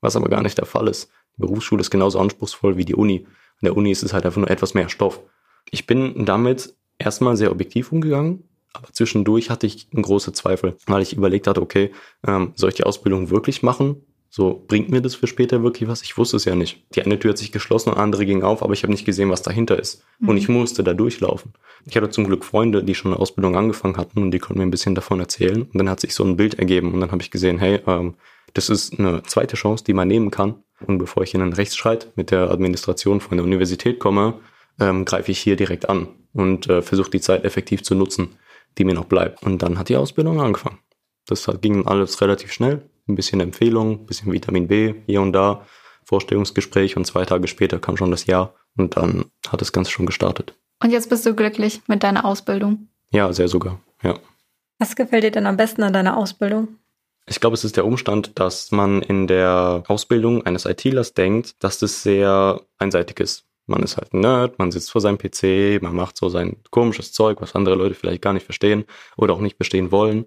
was 0.00 0.14
aber 0.14 0.28
gar 0.28 0.42
nicht 0.42 0.58
der 0.58 0.66
Fall 0.66 0.86
ist. 0.86 1.10
Die 1.36 1.40
Berufsschule 1.40 1.80
ist 1.80 1.90
genauso 1.90 2.20
anspruchsvoll 2.20 2.76
wie 2.76 2.84
die 2.84 2.94
Uni. 2.94 3.26
In 3.60 3.64
der 3.64 3.76
Uni 3.76 3.90
ist 3.90 4.04
es 4.04 4.12
halt 4.12 4.24
einfach 4.24 4.38
nur 4.40 4.50
etwas 4.50 4.74
mehr 4.74 4.88
Stoff. 4.88 5.20
Ich 5.70 5.86
bin 5.86 6.24
damit 6.24 6.74
erstmal 6.98 7.36
sehr 7.36 7.50
objektiv 7.50 7.90
umgegangen 7.90 8.44
aber 8.74 8.92
zwischendurch 8.92 9.48
hatte 9.48 9.66
ich 9.66 9.88
große 9.90 10.32
Zweifel, 10.32 10.76
weil 10.86 11.02
ich 11.02 11.14
überlegt 11.16 11.46
hatte, 11.46 11.62
okay, 11.62 11.90
ähm, 12.26 12.52
soll 12.56 12.68
ich 12.68 12.74
die 12.74 12.84
Ausbildung 12.84 13.30
wirklich 13.30 13.62
machen? 13.62 14.02
So, 14.28 14.64
bringt 14.66 14.90
mir 14.90 15.00
das 15.00 15.14
für 15.14 15.28
später 15.28 15.62
wirklich 15.62 15.88
was? 15.88 16.02
Ich 16.02 16.18
wusste 16.18 16.36
es 16.36 16.44
ja 16.44 16.56
nicht. 16.56 16.84
Die 16.96 17.02
eine 17.02 17.20
Tür 17.20 17.30
hat 17.30 17.38
sich 17.38 17.52
geschlossen 17.52 17.90
und 17.90 17.98
andere 17.98 18.26
ging 18.26 18.42
auf, 18.42 18.64
aber 18.64 18.72
ich 18.72 18.82
habe 18.82 18.90
nicht 18.90 19.04
gesehen, 19.04 19.30
was 19.30 19.42
dahinter 19.42 19.78
ist. 19.78 20.02
Mhm. 20.18 20.28
Und 20.28 20.36
ich 20.38 20.48
musste 20.48 20.82
da 20.82 20.92
durchlaufen. 20.92 21.52
Ich 21.86 21.96
hatte 21.96 22.10
zum 22.10 22.24
Glück 22.24 22.44
Freunde, 22.44 22.82
die 22.82 22.96
schon 22.96 23.12
eine 23.12 23.20
Ausbildung 23.20 23.54
angefangen 23.54 23.96
hatten 23.96 24.20
und 24.20 24.32
die 24.32 24.40
konnten 24.40 24.58
mir 24.58 24.66
ein 24.66 24.72
bisschen 24.72 24.96
davon 24.96 25.20
erzählen. 25.20 25.62
Und 25.62 25.78
dann 25.78 25.88
hat 25.88 26.00
sich 26.00 26.16
so 26.16 26.24
ein 26.24 26.36
Bild 26.36 26.58
ergeben 26.58 26.92
und 26.92 27.00
dann 27.00 27.12
habe 27.12 27.22
ich 27.22 27.30
gesehen, 27.30 27.60
hey, 27.60 27.80
ähm, 27.86 28.14
das 28.54 28.70
ist 28.70 28.98
eine 28.98 29.22
zweite 29.22 29.54
Chance, 29.54 29.84
die 29.84 29.94
man 29.94 30.08
nehmen 30.08 30.32
kann. 30.32 30.56
Und 30.84 30.98
bevor 30.98 31.22
ich 31.22 31.32
in 31.34 31.40
einen 31.40 31.52
Rechtsstreit 31.52 32.08
mit 32.16 32.32
der 32.32 32.50
Administration 32.50 33.20
von 33.20 33.36
der 33.36 33.44
Universität 33.44 34.00
komme, 34.00 34.40
ähm, 34.80 35.04
greife 35.04 35.30
ich 35.30 35.38
hier 35.38 35.54
direkt 35.54 35.88
an 35.88 36.08
und 36.32 36.68
äh, 36.68 36.82
versuche 36.82 37.10
die 37.10 37.20
Zeit 37.20 37.44
effektiv 37.44 37.84
zu 37.84 37.94
nutzen 37.94 38.30
die 38.78 38.84
mir 38.84 38.94
noch 38.94 39.06
bleibt. 39.06 39.42
Und 39.42 39.62
dann 39.62 39.78
hat 39.78 39.88
die 39.88 39.96
Ausbildung 39.96 40.40
angefangen. 40.40 40.78
Das 41.26 41.48
ging 41.60 41.86
alles 41.86 42.20
relativ 42.20 42.52
schnell. 42.52 42.88
Ein 43.08 43.14
bisschen 43.14 43.40
Empfehlung, 43.40 44.00
ein 44.00 44.06
bisschen 44.06 44.32
Vitamin 44.32 44.68
B 44.68 44.94
hier 45.06 45.20
und 45.20 45.32
da, 45.32 45.66
Vorstellungsgespräch 46.04 46.96
und 46.96 47.06
zwei 47.06 47.24
Tage 47.24 47.48
später 47.48 47.78
kam 47.78 47.96
schon 47.96 48.10
das 48.10 48.26
Jahr 48.26 48.54
und 48.76 48.96
dann 48.96 49.26
hat 49.48 49.60
das 49.60 49.72
Ganze 49.72 49.90
schon 49.90 50.06
gestartet. 50.06 50.54
Und 50.82 50.90
jetzt 50.90 51.08
bist 51.08 51.24
du 51.24 51.34
glücklich 51.34 51.82
mit 51.86 52.02
deiner 52.02 52.24
Ausbildung? 52.24 52.88
Ja, 53.10 53.32
sehr 53.32 53.48
sogar, 53.48 53.80
ja. 54.02 54.18
Was 54.78 54.96
gefällt 54.96 55.24
dir 55.24 55.30
denn 55.30 55.46
am 55.46 55.56
besten 55.56 55.82
an 55.82 55.92
deiner 55.92 56.16
Ausbildung? 56.16 56.76
Ich 57.26 57.40
glaube, 57.40 57.54
es 57.54 57.64
ist 57.64 57.76
der 57.76 57.86
Umstand, 57.86 58.38
dass 58.38 58.70
man 58.70 59.00
in 59.00 59.26
der 59.26 59.84
Ausbildung 59.88 60.44
eines 60.44 60.66
IT-Lers 60.66 61.14
denkt, 61.14 61.62
dass 61.62 61.78
das 61.78 62.02
sehr 62.02 62.60
einseitig 62.78 63.20
ist. 63.20 63.46
Man 63.66 63.82
ist 63.82 63.96
halt 63.96 64.12
ein 64.12 64.20
Nerd, 64.20 64.58
man 64.58 64.70
sitzt 64.70 64.90
vor 64.90 65.00
seinem 65.00 65.18
PC, 65.18 65.82
man 65.82 65.94
macht 65.94 66.16
so 66.16 66.28
sein 66.28 66.56
komisches 66.70 67.12
Zeug, 67.12 67.40
was 67.40 67.54
andere 67.54 67.76
Leute 67.76 67.94
vielleicht 67.94 68.22
gar 68.22 68.32
nicht 68.32 68.44
verstehen 68.44 68.84
oder 69.16 69.34
auch 69.34 69.40
nicht 69.40 69.56
verstehen 69.56 69.90
wollen. 69.90 70.26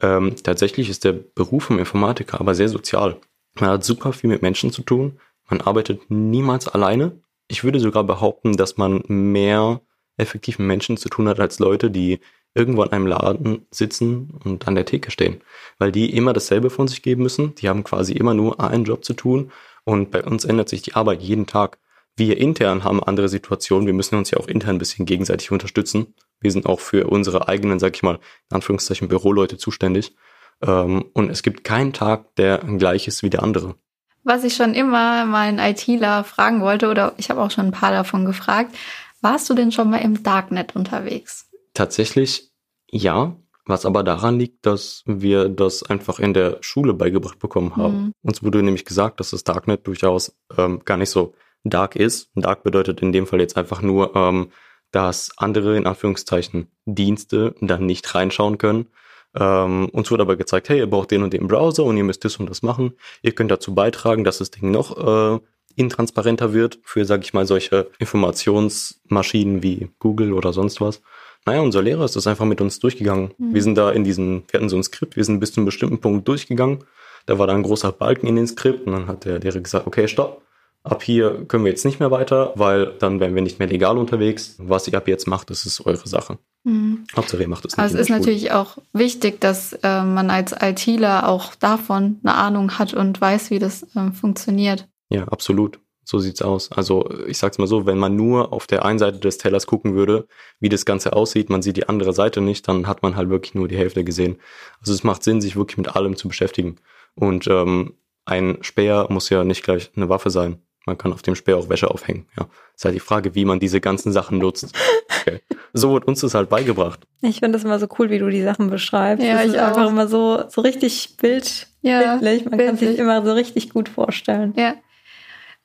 Ähm, 0.00 0.34
tatsächlich 0.42 0.90
ist 0.90 1.04
der 1.04 1.12
Beruf 1.12 1.64
vom 1.64 1.78
Informatiker 1.78 2.40
aber 2.40 2.54
sehr 2.54 2.68
sozial. 2.68 3.20
Man 3.58 3.70
hat 3.70 3.84
super 3.84 4.12
viel 4.12 4.28
mit 4.28 4.42
Menschen 4.42 4.70
zu 4.72 4.82
tun, 4.82 5.18
man 5.48 5.60
arbeitet 5.60 6.10
niemals 6.10 6.68
alleine. 6.68 7.20
Ich 7.48 7.64
würde 7.64 7.80
sogar 7.80 8.04
behaupten, 8.04 8.56
dass 8.56 8.76
man 8.76 9.02
mehr 9.06 9.80
effektiv 10.16 10.58
mit 10.58 10.68
Menschen 10.68 10.96
zu 10.96 11.08
tun 11.08 11.28
hat 11.28 11.40
als 11.40 11.58
Leute, 11.58 11.90
die 11.90 12.20
irgendwo 12.54 12.82
an 12.82 12.92
einem 12.92 13.06
Laden 13.06 13.66
sitzen 13.70 14.32
und 14.44 14.66
an 14.68 14.76
der 14.76 14.84
Theke 14.84 15.10
stehen, 15.10 15.40
weil 15.78 15.90
die 15.90 16.16
immer 16.16 16.32
dasselbe 16.32 16.70
von 16.70 16.86
sich 16.86 17.02
geben 17.02 17.22
müssen. 17.22 17.54
Die 17.56 17.68
haben 17.68 17.84
quasi 17.84 18.12
immer 18.12 18.32
nur 18.32 18.60
einen 18.60 18.84
Job 18.84 19.04
zu 19.04 19.14
tun 19.14 19.50
und 19.84 20.10
bei 20.10 20.22
uns 20.22 20.44
ändert 20.44 20.68
sich 20.68 20.82
die 20.82 20.94
Arbeit 20.94 21.22
jeden 21.22 21.46
Tag. 21.46 21.78
Wir 22.16 22.38
intern 22.38 22.84
haben 22.84 23.02
andere 23.02 23.28
Situationen. 23.28 23.86
Wir 23.86 23.94
müssen 23.94 24.16
uns 24.16 24.30
ja 24.30 24.38
auch 24.38 24.46
intern 24.46 24.76
ein 24.76 24.78
bisschen 24.78 25.06
gegenseitig 25.06 25.50
unterstützen. 25.50 26.14
Wir 26.40 26.52
sind 26.52 26.66
auch 26.66 26.80
für 26.80 27.08
unsere 27.08 27.48
eigenen, 27.48 27.78
sag 27.78 27.96
ich 27.96 28.02
mal, 28.02 28.20
in 28.50 28.54
Anführungszeichen 28.54 29.08
Büroleute 29.08 29.58
zuständig. 29.58 30.14
Ähm, 30.62 31.06
und 31.12 31.30
es 31.30 31.42
gibt 31.42 31.64
keinen 31.64 31.92
Tag, 31.92 32.34
der 32.36 32.58
gleich 32.58 33.08
ist 33.08 33.22
wie 33.22 33.30
der 33.30 33.42
andere. 33.42 33.74
Was 34.22 34.44
ich 34.44 34.54
schon 34.54 34.74
immer 34.74 35.26
meinen 35.26 35.58
ITler 35.58 36.24
fragen 36.24 36.60
wollte, 36.62 36.88
oder 36.88 37.14
ich 37.18 37.30
habe 37.30 37.42
auch 37.42 37.50
schon 37.50 37.66
ein 37.66 37.72
paar 37.72 37.90
davon 37.90 38.24
gefragt, 38.24 38.74
warst 39.20 39.50
du 39.50 39.54
denn 39.54 39.72
schon 39.72 39.90
mal 39.90 39.98
im 39.98 40.22
Darknet 40.22 40.76
unterwegs? 40.76 41.48
Tatsächlich 41.74 42.52
ja, 42.90 43.36
was 43.66 43.86
aber 43.86 44.02
daran 44.02 44.38
liegt, 44.38 44.66
dass 44.66 45.02
wir 45.06 45.48
das 45.48 45.82
einfach 45.82 46.18
in 46.20 46.34
der 46.34 46.58
Schule 46.60 46.94
beigebracht 46.94 47.38
bekommen 47.38 47.76
haben. 47.76 47.96
Mhm. 47.96 48.12
Uns 48.22 48.42
wurde 48.42 48.62
nämlich 48.62 48.84
gesagt, 48.84 49.20
dass 49.20 49.30
das 49.30 49.44
Darknet 49.44 49.86
durchaus 49.86 50.36
ähm, 50.56 50.82
gar 50.84 50.96
nicht 50.96 51.10
so 51.10 51.34
dark 51.64 51.96
ist. 51.96 52.30
Dark 52.34 52.62
bedeutet 52.62 53.00
in 53.00 53.12
dem 53.12 53.26
Fall 53.26 53.40
jetzt 53.40 53.56
einfach 53.56 53.82
nur, 53.82 54.14
ähm, 54.14 54.50
dass 54.90 55.32
andere 55.36 55.76
in 55.76 55.86
Anführungszeichen 55.86 56.68
Dienste 56.84 57.54
dann 57.60 57.86
nicht 57.86 58.14
reinschauen 58.14 58.58
können. 58.58 58.86
Ähm, 59.34 59.88
uns 59.88 60.10
wurde 60.10 60.22
aber 60.22 60.36
gezeigt, 60.36 60.68
hey, 60.68 60.78
ihr 60.78 60.88
braucht 60.88 61.10
den 61.10 61.24
und 61.24 61.32
den 61.32 61.48
Browser 61.48 61.84
und 61.84 61.96
ihr 61.96 62.04
müsst 62.04 62.24
das 62.24 62.36
und 62.36 62.48
das 62.48 62.62
machen. 62.62 62.94
Ihr 63.22 63.32
könnt 63.32 63.50
dazu 63.50 63.74
beitragen, 63.74 64.22
dass 64.22 64.38
das 64.38 64.52
Ding 64.52 64.70
noch 64.70 64.96
äh, 64.96 65.40
intransparenter 65.76 66.52
wird 66.52 66.78
für, 66.84 67.04
sag 67.04 67.24
ich 67.24 67.34
mal, 67.34 67.46
solche 67.46 67.90
Informationsmaschinen 67.98 69.62
wie 69.62 69.90
Google 69.98 70.32
oder 70.32 70.52
sonst 70.52 70.80
was. 70.80 71.02
Naja, 71.46 71.60
unser 71.60 71.82
Lehrer 71.82 72.04
ist 72.04 72.16
das 72.16 72.26
einfach 72.26 72.46
mit 72.46 72.60
uns 72.60 72.78
durchgegangen. 72.78 73.34
Mhm. 73.36 73.54
Wir 73.54 73.62
sind 73.62 73.76
da 73.76 73.90
in 73.90 74.04
diesen, 74.04 74.44
wir 74.48 74.58
hatten 74.58 74.68
so 74.68 74.76
ein 74.76 74.84
Skript, 74.84 75.16
wir 75.16 75.24
sind 75.24 75.40
bis 75.40 75.52
zu 75.52 75.60
einem 75.60 75.66
bestimmten 75.66 76.00
Punkt 76.00 76.28
durchgegangen. 76.28 76.84
Da 77.26 77.38
war 77.38 77.46
da 77.46 77.54
ein 77.54 77.62
großer 77.62 77.92
Balken 77.92 78.26
in 78.26 78.36
den 78.36 78.46
Skript 78.46 78.86
und 78.86 78.92
dann 78.92 79.06
hat 79.08 79.24
der 79.24 79.40
Lehrer 79.40 79.60
gesagt, 79.60 79.86
okay, 79.86 80.06
stopp. 80.08 80.42
Ab 80.84 81.02
hier 81.02 81.46
können 81.48 81.64
wir 81.64 81.70
jetzt 81.70 81.86
nicht 81.86 81.98
mehr 81.98 82.10
weiter, 82.10 82.52
weil 82.56 82.92
dann 82.98 83.18
wären 83.18 83.34
wir 83.34 83.40
nicht 83.40 83.58
mehr 83.58 83.68
legal 83.68 83.96
unterwegs. 83.96 84.56
Was 84.58 84.86
ihr 84.86 84.94
ab 84.94 85.08
jetzt 85.08 85.26
macht, 85.26 85.48
das 85.48 85.64
ist 85.64 85.84
eure 85.86 86.06
Sache. 86.06 86.38
Mhm. 86.64 87.06
Hauptsache 87.16 87.42
ihr 87.42 87.48
macht 87.48 87.64
es 87.64 87.72
nicht. 87.72 87.82
Also 87.82 87.96
es 87.96 88.02
ist 88.02 88.10
natürlich 88.10 88.52
auch 88.52 88.76
wichtig, 88.92 89.40
dass 89.40 89.72
äh, 89.82 90.02
man 90.02 90.28
als 90.28 90.54
ITler 90.60 91.28
auch 91.28 91.54
davon 91.54 92.20
eine 92.22 92.34
Ahnung 92.34 92.78
hat 92.78 92.92
und 92.92 93.18
weiß, 93.18 93.50
wie 93.50 93.58
das 93.58 93.82
äh, 93.96 94.12
funktioniert. 94.12 94.86
Ja, 95.08 95.24
absolut. 95.24 95.80
So 96.04 96.18
sieht's 96.18 96.42
aus. 96.42 96.70
Also 96.70 97.08
ich 97.26 97.38
sag's 97.38 97.56
mal 97.56 97.66
so, 97.66 97.86
wenn 97.86 97.96
man 97.96 98.14
nur 98.14 98.52
auf 98.52 98.66
der 98.66 98.84
einen 98.84 98.98
Seite 98.98 99.18
des 99.18 99.38
Tellers 99.38 99.66
gucken 99.66 99.94
würde, 99.94 100.26
wie 100.60 100.68
das 100.68 100.84
Ganze 100.84 101.14
aussieht, 101.14 101.48
man 101.48 101.62
sieht 101.62 101.78
die 101.78 101.88
andere 101.88 102.12
Seite 102.12 102.42
nicht, 102.42 102.68
dann 102.68 102.86
hat 102.86 103.02
man 103.02 103.16
halt 103.16 103.30
wirklich 103.30 103.54
nur 103.54 103.68
die 103.68 103.78
Hälfte 103.78 104.04
gesehen. 104.04 104.36
Also 104.80 104.92
es 104.92 105.02
macht 105.02 105.22
Sinn, 105.22 105.40
sich 105.40 105.56
wirklich 105.56 105.78
mit 105.78 105.96
allem 105.96 106.16
zu 106.16 106.28
beschäftigen. 106.28 106.76
Und 107.14 107.46
ähm, 107.46 107.94
ein 108.26 108.58
Speer 108.60 109.06
muss 109.08 109.30
ja 109.30 109.44
nicht 109.44 109.64
gleich 109.64 109.90
eine 109.96 110.10
Waffe 110.10 110.28
sein. 110.28 110.58
Man 110.86 110.98
kann 110.98 111.12
auf 111.12 111.22
dem 111.22 111.34
Speer 111.34 111.56
auch 111.56 111.68
Wäsche 111.68 111.90
aufhängen. 111.90 112.26
Ja, 112.38 112.46
ist 112.74 112.84
halt 112.84 112.94
die 112.94 113.00
Frage, 113.00 113.34
wie 113.34 113.44
man 113.44 113.58
diese 113.58 113.80
ganzen 113.80 114.12
Sachen 114.12 114.38
nutzt. 114.38 114.76
Okay. 115.20 115.40
So 115.72 115.92
wird 115.94 116.04
uns 116.04 116.20
das 116.20 116.34
halt 116.34 116.50
beigebracht. 116.50 117.06
Ich 117.22 117.40
finde 117.40 117.52
das 117.56 117.64
immer 117.64 117.78
so 117.78 117.88
cool, 117.98 118.10
wie 118.10 118.18
du 118.18 118.28
die 118.28 118.42
Sachen 118.42 118.68
beschreibst. 118.68 119.24
Ja, 119.24 119.34
das 119.36 119.46
ich 119.46 119.54
ist 119.54 119.58
auch. 119.58 119.68
einfach 119.68 119.88
immer 119.88 120.06
so, 120.06 120.44
so 120.48 120.60
richtig 120.60 121.16
bild, 121.16 121.66
ja, 121.80 122.16
bildlich. 122.16 122.44
Man 122.44 122.58
bildlich. 122.58 122.80
kann 122.80 122.88
sich 122.88 122.98
immer 122.98 123.24
so 123.24 123.32
richtig 123.32 123.70
gut 123.70 123.88
vorstellen. 123.88 124.52
Ja. 124.56 124.74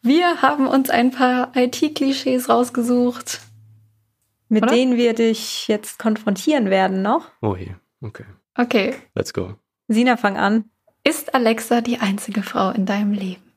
Wir 0.01 0.41
haben 0.41 0.65
uns 0.67 0.89
ein 0.89 1.11
paar 1.11 1.51
IT-Klischees 1.55 2.47
rausgesucht. 2.47 3.41
Mit 4.47 4.63
Oder? 4.63 4.73
denen 4.73 4.95
wir 4.95 5.13
dich 5.13 5.67
jetzt 5.67 5.99
konfrontieren 5.99 6.69
werden 6.69 7.01
noch. 7.01 7.27
Oh 7.41 7.55
je, 7.55 7.71
okay. 8.01 8.25
Okay. 8.55 8.95
Let's 9.13 9.33
go. 9.33 9.55
Sina, 9.89 10.17
fang 10.17 10.37
an. 10.37 10.65
Ist 11.03 11.35
Alexa 11.35 11.81
die 11.81 11.99
einzige 11.99 12.43
Frau 12.43 12.71
in 12.71 12.85
deinem 12.85 13.11
Leben? 13.13 13.48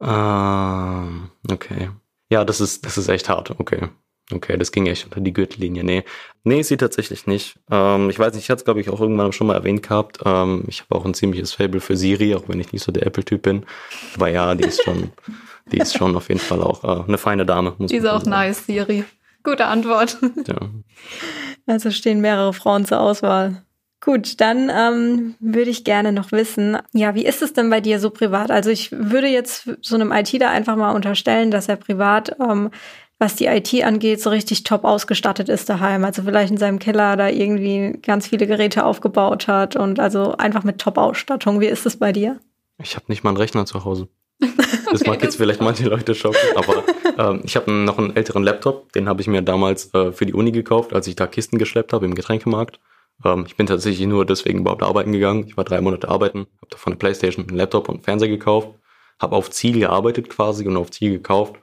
Ah, 0.00 1.08
okay. 1.50 1.90
Ja, 2.30 2.44
das 2.44 2.60
ist, 2.60 2.84
das 2.84 2.98
ist 2.98 3.08
echt 3.08 3.28
hart. 3.28 3.58
Okay. 3.58 3.88
Okay, 4.32 4.56
das 4.56 4.72
ging 4.72 4.86
echt 4.86 5.04
unter 5.04 5.20
die 5.20 5.34
Gürtellinie. 5.34 5.84
Nee, 5.84 6.02
nee, 6.44 6.62
sie 6.62 6.78
tatsächlich 6.78 7.26
nicht. 7.26 7.58
Ähm, 7.70 8.08
ich 8.08 8.18
weiß 8.18 8.32
nicht, 8.32 8.44
ich 8.44 8.50
hatte 8.50 8.60
es, 8.60 8.64
glaube 8.64 8.80
ich, 8.80 8.88
auch 8.88 9.00
irgendwann 9.00 9.32
schon 9.32 9.46
mal 9.46 9.54
erwähnt 9.54 9.82
gehabt. 9.82 10.20
Ähm, 10.24 10.64
ich 10.66 10.80
habe 10.80 10.94
auch 10.94 11.04
ein 11.04 11.12
ziemliches 11.12 11.52
Fable 11.52 11.80
für 11.80 11.96
Siri, 11.96 12.34
auch 12.34 12.48
wenn 12.48 12.58
ich 12.58 12.72
nicht 12.72 12.82
so 12.82 12.90
der 12.90 13.06
Apple-Typ 13.06 13.42
bin. 13.42 13.66
Aber 14.14 14.28
ja, 14.28 14.54
die 14.54 14.64
ist 14.64 14.82
schon, 14.82 15.12
die 15.72 15.76
ist 15.78 15.94
schon 15.94 16.16
auf 16.16 16.28
jeden 16.28 16.40
Fall 16.40 16.62
auch 16.62 16.84
äh, 16.84 17.04
eine 17.06 17.18
feine 17.18 17.44
Dame. 17.44 17.74
Die 17.78 17.96
ist 17.96 18.06
auch 18.06 18.20
sagen. 18.20 18.30
nice, 18.30 18.64
Siri. 18.64 19.04
Gute 19.42 19.66
Antwort. 19.66 20.18
Ja. 20.46 20.56
Also 21.66 21.90
stehen 21.90 22.20
mehrere 22.20 22.52
Frauen 22.52 22.84
zur 22.84 23.00
Auswahl. 23.00 23.64
Gut, 24.04 24.40
dann 24.40 24.70
ähm, 24.70 25.34
würde 25.40 25.70
ich 25.70 25.82
gerne 25.82 26.12
noch 26.12 26.30
wissen, 26.30 26.76
ja, 26.92 27.14
wie 27.14 27.24
ist 27.24 27.40
es 27.40 27.54
denn 27.54 27.70
bei 27.70 27.80
dir 27.80 27.98
so 27.98 28.10
privat? 28.10 28.50
Also 28.50 28.68
ich 28.68 28.92
würde 28.92 29.28
jetzt 29.28 29.70
so 29.80 29.94
einem 29.94 30.12
ITler 30.12 30.50
einfach 30.50 30.76
mal 30.76 30.94
unterstellen, 30.94 31.50
dass 31.50 31.68
er 31.68 31.76
privat 31.76 32.36
ähm, 32.38 32.70
was 33.18 33.36
die 33.36 33.46
IT 33.46 33.72
angeht, 33.82 34.20
so 34.20 34.30
richtig 34.30 34.64
top 34.64 34.84
ausgestattet 34.84 35.48
ist 35.48 35.68
daheim. 35.70 36.04
Also 36.04 36.22
vielleicht 36.22 36.50
in 36.50 36.58
seinem 36.58 36.78
Keller 36.78 37.16
da 37.16 37.28
irgendwie 37.28 37.98
ganz 38.02 38.26
viele 38.26 38.46
Geräte 38.46 38.84
aufgebaut 38.84 39.48
hat 39.48 39.76
und 39.76 40.00
also 40.00 40.36
einfach 40.36 40.64
mit 40.64 40.80
Top-Ausstattung. 40.80 41.60
Wie 41.60 41.66
ist 41.66 41.86
es 41.86 41.96
bei 41.96 42.12
dir? 42.12 42.40
Ich 42.82 42.96
habe 42.96 43.06
nicht 43.08 43.24
mal 43.24 43.30
einen 43.30 43.38
Rechner 43.38 43.66
zu 43.66 43.84
Hause. 43.84 44.08
Das 44.92 45.00
okay, 45.00 45.10
mag 45.10 45.22
jetzt 45.24 45.36
vielleicht 45.36 45.60
manche 45.60 45.88
Leute 45.88 46.14
schocken, 46.14 46.38
aber 46.54 46.84
ähm, 47.18 47.40
ich 47.42 47.56
habe 47.56 47.72
noch 47.72 47.98
einen 47.98 48.14
älteren 48.14 48.44
Laptop, 48.44 48.92
den 48.92 49.08
habe 49.08 49.20
ich 49.20 49.26
mir 49.26 49.42
damals 49.42 49.92
äh, 49.92 50.12
für 50.12 50.24
die 50.24 50.34
Uni 50.34 50.52
gekauft, 50.52 50.92
als 50.92 51.08
ich 51.08 51.16
da 51.16 51.26
Kisten 51.26 51.58
geschleppt 51.58 51.92
habe 51.92 52.04
im 52.04 52.14
Getränkemarkt. 52.14 52.78
Ähm, 53.24 53.44
ich 53.46 53.56
bin 53.56 53.66
tatsächlich 53.66 54.06
nur 54.06 54.24
deswegen 54.24 54.60
überhaupt 54.60 54.82
arbeiten 54.82 55.12
gegangen. 55.12 55.44
Ich 55.46 55.56
war 55.56 55.64
drei 55.64 55.80
Monate 55.80 56.08
arbeiten, 56.08 56.46
habe 56.60 56.70
davon 56.70 56.92
eine 56.92 56.98
Playstation, 56.98 57.48
einen 57.48 57.56
Laptop 57.56 57.88
und 57.88 57.96
einen 57.96 58.04
Fernseher 58.04 58.28
gekauft, 58.28 58.70
habe 59.20 59.36
auf 59.36 59.50
Ziel 59.50 59.78
gearbeitet 59.78 60.30
quasi 60.30 60.66
und 60.66 60.76
auf 60.76 60.90
Ziel 60.90 61.10
gekauft 61.10 61.56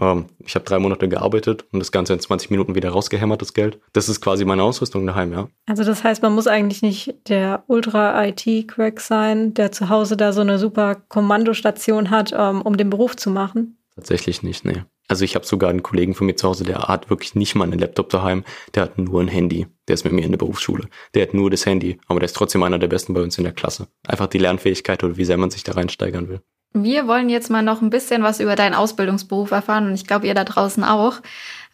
ähm, 0.00 0.26
ich 0.38 0.54
habe 0.54 0.64
drei 0.64 0.78
Monate 0.78 1.08
gearbeitet 1.08 1.66
und 1.72 1.80
das 1.80 1.92
Ganze 1.92 2.12
in 2.14 2.20
20 2.20 2.50
Minuten 2.50 2.74
wieder 2.74 2.90
rausgehämmert, 2.90 3.42
das 3.42 3.52
Geld. 3.52 3.78
Das 3.92 4.08
ist 4.08 4.20
quasi 4.20 4.44
meine 4.44 4.62
Ausrüstung 4.62 5.06
daheim, 5.06 5.32
ja. 5.32 5.48
Also 5.66 5.84
das 5.84 6.02
heißt, 6.02 6.22
man 6.22 6.34
muss 6.34 6.46
eigentlich 6.46 6.82
nicht 6.82 7.14
der 7.28 7.64
Ultra-IT-Crack 7.66 9.00
sein, 9.00 9.54
der 9.54 9.72
zu 9.72 9.88
Hause 9.88 10.16
da 10.16 10.32
so 10.32 10.40
eine 10.40 10.58
super 10.58 10.94
Kommandostation 10.94 12.10
hat, 12.10 12.32
ähm, 12.36 12.62
um 12.62 12.76
den 12.76 12.90
Beruf 12.90 13.16
zu 13.16 13.30
machen? 13.30 13.78
Tatsächlich 13.94 14.42
nicht, 14.42 14.64
nee. 14.64 14.82
Also 15.08 15.24
ich 15.24 15.34
habe 15.34 15.44
sogar 15.44 15.68
einen 15.68 15.82
Kollegen 15.82 16.14
von 16.14 16.26
mir 16.26 16.36
zu 16.36 16.48
Hause, 16.48 16.64
der 16.64 16.88
hat 16.88 17.10
wirklich 17.10 17.34
nicht 17.34 17.54
mal 17.54 17.64
einen 17.64 17.78
Laptop 17.78 18.08
daheim, 18.08 18.44
der 18.74 18.84
hat 18.84 18.98
nur 18.98 19.20
ein 19.20 19.28
Handy. 19.28 19.66
Der 19.88 19.94
ist 19.94 20.04
mit 20.04 20.12
mir 20.12 20.24
in 20.24 20.32
der 20.32 20.38
Berufsschule. 20.38 20.88
Der 21.14 21.22
hat 21.22 21.34
nur 21.34 21.50
das 21.50 21.66
Handy, 21.66 21.98
aber 22.06 22.20
der 22.20 22.26
ist 22.26 22.36
trotzdem 22.36 22.62
einer 22.62 22.78
der 22.78 22.88
Besten 22.88 23.12
bei 23.12 23.20
uns 23.20 23.36
in 23.36 23.44
der 23.44 23.52
Klasse. 23.52 23.88
Einfach 24.06 24.28
die 24.28 24.38
Lernfähigkeit 24.38 25.04
oder 25.04 25.16
wie 25.16 25.24
sehr 25.24 25.36
man 25.36 25.50
sich 25.50 25.64
da 25.64 25.72
reinsteigern 25.72 26.28
will. 26.28 26.40
Wir 26.74 27.06
wollen 27.06 27.28
jetzt 27.28 27.50
mal 27.50 27.62
noch 27.62 27.82
ein 27.82 27.90
bisschen 27.90 28.22
was 28.22 28.40
über 28.40 28.56
deinen 28.56 28.74
Ausbildungsberuf 28.74 29.50
erfahren 29.50 29.88
und 29.88 29.94
ich 29.94 30.06
glaube, 30.06 30.26
ihr 30.26 30.34
da 30.34 30.44
draußen 30.44 30.84
auch. 30.84 31.20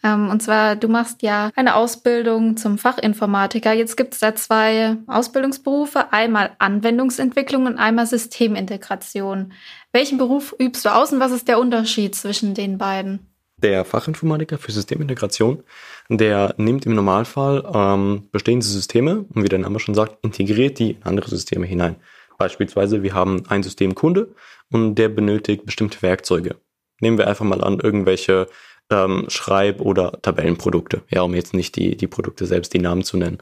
Ähm, 0.03 0.29
und 0.29 0.43
zwar, 0.43 0.77
du 0.77 0.89
machst 0.89 1.23
ja 1.23 1.51
eine 1.55 1.75
Ausbildung 1.75 2.57
zum 2.57 2.79
Fachinformatiker. 2.79 3.73
Jetzt 3.73 3.97
gibt 3.97 4.15
es 4.15 4.21
da 4.21 4.35
zwei 4.35 4.97
Ausbildungsberufe, 5.07 6.13
einmal 6.13 6.51
Anwendungsentwicklung 6.59 7.67
und 7.67 7.79
einmal 7.79 8.07
Systemintegration. 8.07 9.53
Welchen 9.93 10.19
Beruf 10.19 10.55
übst 10.59 10.85
du 10.85 10.95
aus 10.95 11.13
und 11.13 11.21
was 11.21 11.33
ist 11.33 11.49
der 11.49 11.59
Unterschied 11.59 12.15
zwischen 12.15 12.55
den 12.55 12.77
beiden? 12.77 13.21
Der 13.57 13.85
Fachinformatiker 13.85 14.59
für 14.59 14.71
Systemintegration, 14.71 15.65
der 16.09 16.55
nimmt 16.59 16.87
im 16.87 16.95
Normalfall 16.95 17.69
ähm, 17.75 18.29
bestehende 18.31 18.67
Systeme 18.67 19.25
und 19.35 19.43
wie 19.43 19.49
der 19.49 19.59
Name 19.59 19.81
schon 19.81 19.95
sagt, 19.95 20.25
integriert 20.25 20.79
die 20.79 20.93
in 20.93 21.03
andere 21.03 21.29
Systeme 21.29 21.67
hinein. 21.67 21.97
Beispielsweise, 22.37 23.03
wir 23.03 23.15
haben 23.15 23.43
ein 23.49 23.65
Systemkunde 23.65 24.35
und 24.71 24.95
der 24.95 25.09
benötigt 25.09 25.65
bestimmte 25.65 26.01
Werkzeuge. 26.03 26.57
Nehmen 27.01 27.19
wir 27.19 27.27
einfach 27.27 27.45
mal 27.45 27.65
an, 27.65 27.81
irgendwelche 27.81 28.47
ähm, 28.91 29.25
Schreib- 29.29 29.81
oder 29.81 30.21
Tabellenprodukte, 30.23 31.03
ja, 31.11 31.23
um 31.23 31.35
jetzt 31.35 31.55
nicht 31.55 31.77
die, 31.77 31.97
die 31.97 32.07
Produkte 32.07 32.47
selbst 32.47 32.73
die 32.75 32.79
Namen 32.79 33.03
zu 33.03 33.17
nennen. 33.17 33.39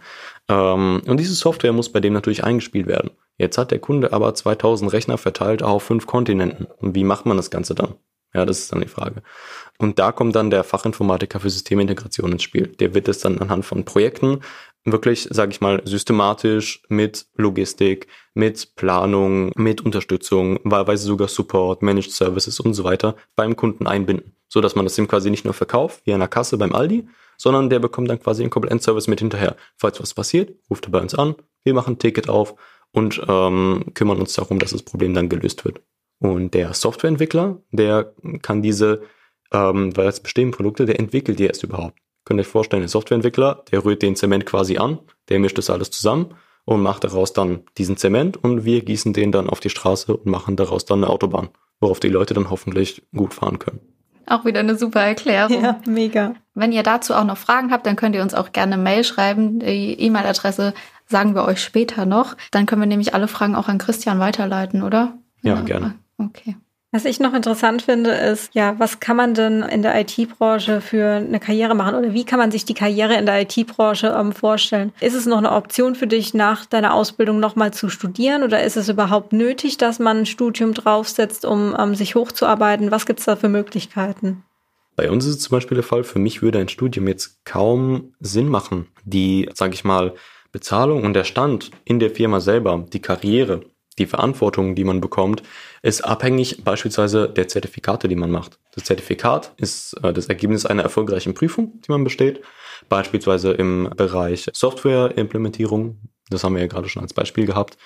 Ähm, 0.49 1.03
und 1.07 1.19
diese 1.19 1.35
Software 1.35 1.73
muss 1.73 1.93
bei 1.93 2.01
dem 2.01 2.15
natürlich 2.15 2.45
eingespielt 2.45 2.87
werden. 2.87 3.11
Jetzt 3.39 3.59
hat 3.59 3.71
der 3.71 3.79
Kunde 3.79 4.13
aber 4.13 4.35
2000 4.35 4.93
Rechner 4.93 5.19
verteilt 5.19 5.63
auf 5.63 5.83
fünf 5.83 6.07
Kontinenten. 6.07 6.67
Und 6.79 6.95
wie 6.95 7.05
macht 7.05 7.27
man 7.27 7.37
das 7.37 7.51
Ganze 7.51 7.75
dann? 7.75 7.95
Ja, 8.35 8.45
das 8.45 8.59
ist 8.59 8.73
dann 8.73 8.81
die 8.81 8.89
Frage. 8.89 9.23
Und 9.79 9.99
da 9.99 10.13
kommt 10.13 10.35
dann 10.37 10.51
der 10.51 10.65
Fachinformatiker 10.65 11.41
für 11.41 11.51
Systemintegration 11.51 12.33
ins 12.33 12.43
Spiel. 12.43 12.67
Der 12.67 12.95
wird 12.95 13.09
es 13.09 13.19
dann 13.19 13.39
anhand 13.39 13.65
von 13.65 13.85
Projekten 13.85 14.41
wirklich, 14.87 15.29
sage 15.31 15.51
ich 15.51 15.61
mal, 15.61 15.83
systematisch 15.85 16.83
mit 16.89 17.27
Logistik, 17.35 18.07
mit 18.35 18.77
Planung, 18.77 19.53
mit 19.57 19.81
Unterstützung, 19.81 20.61
wahlweise 20.65 21.07
sogar 21.07 21.29
Support, 21.29 21.83
Managed 21.83 22.13
Services 22.13 22.61
und 22.61 22.75
so 22.75 22.85
weiter 22.85 23.17
beim 23.35 23.57
Kunden 23.57 23.87
einbinden, 23.87 24.33
so 24.49 24.61
dass 24.61 24.77
man 24.77 24.87
das 24.87 24.97
ihm 24.97 25.09
quasi 25.09 25.31
nicht 25.31 25.45
nur 25.45 25.55
verkauft 25.55 26.03
wie 26.05 26.13
an 26.13 26.21
der 26.21 26.29
Kasse 26.29 26.57
beim 26.57 26.75
Aldi, 26.75 27.09
sondern 27.37 27.69
der 27.69 27.81
bekommt 27.81 28.09
dann 28.09 28.21
quasi 28.21 28.43
einen 28.43 28.51
kompletten 28.51 28.81
Service 28.81 29.09
mit 29.09 29.19
hinterher. 29.19 29.57
Falls 29.77 30.01
was 30.01 30.15
passiert, 30.15 30.55
ruft 30.71 30.87
er 30.87 30.93
bei 30.93 31.01
uns 31.01 31.15
an, 31.15 31.35
wir 31.65 31.75
machen 31.75 31.95
ein 31.95 31.99
Ticket 31.99 32.29
auf 32.29 32.55
und 32.93 33.21
ähm, 33.29 33.87
kümmern 33.95 34.19
uns 34.19 34.35
darum, 34.35 34.59
dass 34.59 34.71
das 34.71 34.83
Problem 34.83 35.15
dann 35.15 35.29
gelöst 35.29 35.65
wird. 35.65 35.83
Und 36.19 36.55
der 36.55 36.73
Softwareentwickler, 36.73 37.61
der 37.71 38.15
kann 38.43 38.63
diese, 38.63 39.03
ähm, 39.53 39.97
weil 39.97 40.09
es 40.09 40.21
bestehende 40.21 40.57
Produkte, 40.57 40.87
der 40.87 40.99
entwickelt 40.99 41.39
die 41.39 41.47
erst 41.47 41.63
überhaupt. 41.63 41.99
Könnt 42.25 42.41
ihr 42.41 42.43
euch 42.43 42.49
vorstellen, 42.49 42.83
ein 42.83 42.89
Softwareentwickler, 42.89 43.65
der 43.71 43.85
rührt 43.85 44.03
den 44.03 44.17
Zement 44.17 44.47
quasi 44.47 44.79
an, 44.79 44.99
der 45.29 45.39
mischt 45.39 45.59
das 45.59 45.71
alles 45.71 45.91
zusammen 45.91 46.35
und 46.65 46.83
macht 46.83 47.05
daraus 47.05 47.33
dann 47.33 47.63
diesen 47.79 47.97
Zement 47.97 48.43
und 48.43 48.65
wir 48.65 48.85
gießen 48.85 49.13
den 49.13 49.31
dann 49.31 49.49
auf 49.49 49.61
die 49.61 49.71
Straße 49.71 50.17
und 50.17 50.27
machen 50.27 50.57
daraus 50.57 50.85
dann 50.85 51.05
eine 51.05 51.13
Autobahn, 51.13 51.51
worauf 51.81 52.01
die 52.01 52.09
Leute 52.09 52.35
dann 52.35 52.51
hoffentlich 52.51 53.03
gut 53.15 53.35
fahren 53.35 53.59
können. 53.59 53.81
Auch 54.27 54.45
wieder 54.45 54.59
eine 54.59 54.77
super 54.77 55.03
Erklärung. 55.03 55.63
Ja, 55.63 55.81
mega. 55.87 56.35
Wenn 56.55 56.73
ihr 56.73 56.83
dazu 56.83 57.15
auch 57.15 57.25
noch 57.25 57.37
Fragen 57.37 57.71
habt, 57.71 57.87
dann 57.87 57.95
könnt 57.95 58.17
ihr 58.17 58.23
uns 58.23 58.35
auch 58.35 58.51
gerne 58.51 58.77
Mail 58.77 59.05
schreiben. 59.05 59.61
Die 59.61 60.01
E-Mail-Adresse 60.01 60.75
sagen 61.07 61.35
wir 61.35 61.45
euch 61.45 61.63
später 61.63 62.07
noch. 62.07 62.37
Dann 62.51 62.67
können 62.67 62.83
wir 62.83 62.87
nämlich 62.87 63.15
alle 63.15 63.29
Fragen 63.29 63.55
auch 63.55 63.69
an 63.69 63.79
Christian 63.79 64.19
weiterleiten, 64.19 64.83
oder? 64.83 65.15
Ja, 65.43 65.61
gerne. 65.61 65.95
Okay. 66.19 66.57
Was 66.93 67.05
ich 67.05 67.21
noch 67.21 67.35
interessant 67.35 67.83
finde, 67.83 68.13
ist, 68.13 68.55
ja, 68.55 68.75
was 68.79 69.01
kann 69.01 69.17
man 69.17 69.35
denn 69.35 69.63
in 69.63 69.83
der 69.83 70.01
IT-Branche 70.01 70.81
für 70.81 71.17
eine 71.17 71.41
Karriere 71.41 71.75
machen 71.75 71.95
oder 71.97 72.15
wie 72.15 72.25
kann 72.25 72.39
man 72.39 72.51
sich 72.51 72.65
die 72.65 72.75
Karriere 72.75 73.17
in 73.17 73.27
der 73.27 73.43
IT-Branche 73.43 74.17
ähm, 74.19 74.33
vorstellen? 74.33 74.93
Ist 75.01 75.15
es 75.15 75.27
noch 75.27 75.37
eine 75.37 75.53
Option 75.53 75.95
für 75.95 76.07
dich, 76.07 76.33
nach 76.33 76.65
deiner 76.65 76.95
Ausbildung 76.95 77.39
nochmal 77.39 77.75
zu 77.75 77.91
studieren 77.91 78.45
oder 78.45 78.63
ist 78.63 78.79
es 78.79 78.89
überhaupt 78.89 79.35
nötig, 79.35 79.77
dass 79.77 79.99
man 79.99 80.19
ein 80.19 80.27
Studium 80.27 80.73
draufsetzt, 80.73 81.45
um 81.45 81.77
ähm, 81.79 81.95
sich 81.95 82.15
hochzuarbeiten? 82.15 82.91
Was 82.91 83.05
gibt 83.05 83.19
es 83.19 83.27
da 83.27 83.37
für 83.37 83.51
Möglichkeiten? 83.51 84.43
Bei 84.95 85.11
uns 85.11 85.27
ist 85.27 85.37
es 85.37 85.43
zum 85.43 85.57
Beispiel 85.57 85.75
der 85.75 85.85
Fall, 85.85 86.03
für 86.03 86.19
mich 86.19 86.41
würde 86.41 86.61
ein 86.61 86.71
Studium 86.71 87.09
jetzt 87.09 87.45
kaum 87.45 88.15
Sinn 88.21 88.49
machen. 88.49 88.87
Die, 89.05 89.51
sage 89.53 89.75
ich 89.75 89.85
mal, 89.85 90.15
Bezahlung 90.57 91.05
und 91.05 91.13
der 91.13 91.25
Stand 91.25 91.71
in 91.85 91.99
der 91.99 92.11
Firma 92.11 92.41
selber, 92.41 92.87
die 92.91 93.03
Karriere, 93.03 93.61
die 93.99 94.07
Verantwortung, 94.07 94.75
die 94.75 94.85
man 94.85 95.03
bekommt, 95.03 95.43
ist 95.83 96.01
abhängig 96.01 96.65
beispielsweise 96.65 97.29
der 97.29 97.47
Zertifikate, 97.47 98.09
die 98.09 98.17
man 98.17 98.31
macht. 98.31 98.59
Das 98.75 98.85
Zertifikat 98.85 99.53
ist 99.59 99.93
äh, 100.03 100.15
das 100.15 100.29
Ergebnis 100.29 100.65
einer 100.65 100.83
erfolgreichen 100.83 101.35
Prüfung, 101.35 101.83
die 101.83 101.93
man 101.93 102.05
besteht, 102.05 102.41
beispielsweise 102.89 103.53
im 103.53 103.91
Bereich 103.95 104.49
Softwareimplementierung. 104.51 106.01
Das 106.31 106.43
haben 106.43 106.55
wir 106.55 106.63
ja 106.63 106.69
gerade 106.69 106.89
schon 106.89 107.03
als 107.03 107.13
Beispiel 107.13 107.45
gehabt. 107.45 107.77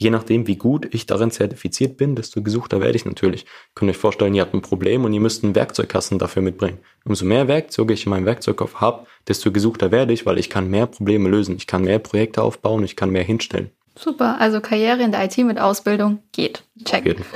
Je 0.00 0.10
nachdem, 0.10 0.46
wie 0.46 0.56
gut 0.56 0.86
ich 0.94 1.06
darin 1.06 1.32
zertifiziert 1.32 1.96
bin, 1.96 2.14
desto 2.14 2.40
gesuchter 2.40 2.80
werde 2.80 2.94
ich 2.94 3.04
natürlich. 3.04 3.46
Könnt 3.74 3.88
ihr 3.88 3.94
euch 3.94 3.98
vorstellen, 3.98 4.32
ihr 4.34 4.42
habt 4.42 4.54
ein 4.54 4.62
Problem 4.62 5.04
und 5.04 5.12
ihr 5.12 5.20
müsst 5.20 5.42
einen 5.42 5.56
Werkzeugkasten 5.56 6.20
dafür 6.20 6.40
mitbringen. 6.40 6.78
Umso 7.04 7.24
mehr 7.24 7.48
Werkzeuge 7.48 7.94
ich 7.94 8.06
in 8.06 8.10
meinem 8.10 8.24
Werkzeugkoffer 8.24 8.80
habe, 8.80 9.06
desto 9.26 9.50
gesuchter 9.50 9.90
werde 9.90 10.12
ich, 10.12 10.24
weil 10.24 10.38
ich 10.38 10.50
kann 10.50 10.70
mehr 10.70 10.86
Probleme 10.86 11.28
lösen. 11.28 11.56
Ich 11.56 11.66
kann 11.66 11.82
mehr 11.82 11.98
Projekte 11.98 12.42
aufbauen, 12.42 12.84
ich 12.84 12.94
kann 12.94 13.10
mehr 13.10 13.24
hinstellen. 13.24 13.70
Super, 13.96 14.40
also 14.40 14.60
Karriere 14.60 15.02
in 15.02 15.10
der 15.10 15.24
IT 15.24 15.36
mit 15.38 15.58
Ausbildung 15.58 16.22
geht. 16.32 16.62
Check. 16.84 17.16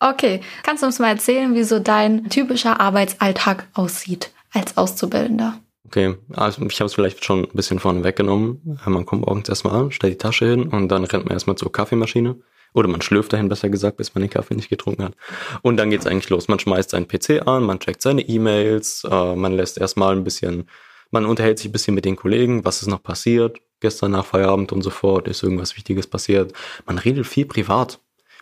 Okay, 0.00 0.42
kannst 0.62 0.84
du 0.84 0.86
uns 0.86 1.00
mal 1.00 1.08
erzählen, 1.08 1.56
wie 1.56 1.64
so 1.64 1.80
dein 1.80 2.28
typischer 2.30 2.78
Arbeitsalltag 2.78 3.66
aussieht 3.74 4.30
als 4.52 4.76
Auszubildender? 4.76 5.58
Okay, 5.88 6.16
also 6.34 6.66
ich 6.66 6.80
habe 6.80 6.86
es 6.86 6.94
vielleicht 6.94 7.24
schon 7.24 7.44
ein 7.44 7.54
bisschen 7.54 7.78
vorne 7.78 8.04
weggenommen. 8.04 8.78
Man 8.84 9.06
kommt 9.06 9.24
morgens 9.24 9.48
erstmal 9.48 9.74
an, 9.74 9.90
stellt 9.90 10.12
die 10.12 10.18
Tasche 10.18 10.44
hin 10.44 10.68
und 10.68 10.88
dann 10.88 11.04
rennt 11.04 11.24
man 11.24 11.32
erstmal 11.32 11.56
zur 11.56 11.72
Kaffeemaschine. 11.72 12.36
Oder 12.74 12.88
man 12.88 13.00
schlürft 13.00 13.32
dahin, 13.32 13.48
besser 13.48 13.70
gesagt, 13.70 13.96
bis 13.96 14.14
man 14.14 14.20
den 14.20 14.28
Kaffee 14.28 14.54
nicht 14.54 14.68
getrunken 14.68 15.02
hat. 15.04 15.14
Und 15.62 15.78
dann 15.78 15.88
geht's 15.88 16.06
eigentlich 16.06 16.28
los. 16.28 16.46
Man 16.48 16.58
schmeißt 16.58 16.90
seinen 16.90 17.08
PC 17.08 17.46
an, 17.46 17.62
man 17.62 17.80
checkt 17.80 18.02
seine 18.02 18.20
E-Mails, 18.20 19.04
äh, 19.10 19.34
man 19.34 19.54
lässt 19.54 19.78
erstmal 19.78 20.14
ein 20.14 20.24
bisschen, 20.24 20.68
man 21.10 21.24
unterhält 21.24 21.58
sich 21.58 21.70
ein 21.70 21.72
bisschen 21.72 21.94
mit 21.94 22.04
den 22.04 22.16
Kollegen, 22.16 22.66
was 22.66 22.82
ist 22.82 22.88
noch 22.88 23.02
passiert, 23.02 23.58
gestern 23.80 24.10
nach 24.10 24.26
Feierabend 24.26 24.70
und 24.72 24.82
so 24.82 24.90
fort, 24.90 25.26
ist 25.26 25.42
irgendwas 25.42 25.74
Wichtiges 25.78 26.06
passiert. 26.06 26.52
Man 26.84 26.98
redet 26.98 27.26
viel 27.26 27.46
privat. 27.46 27.98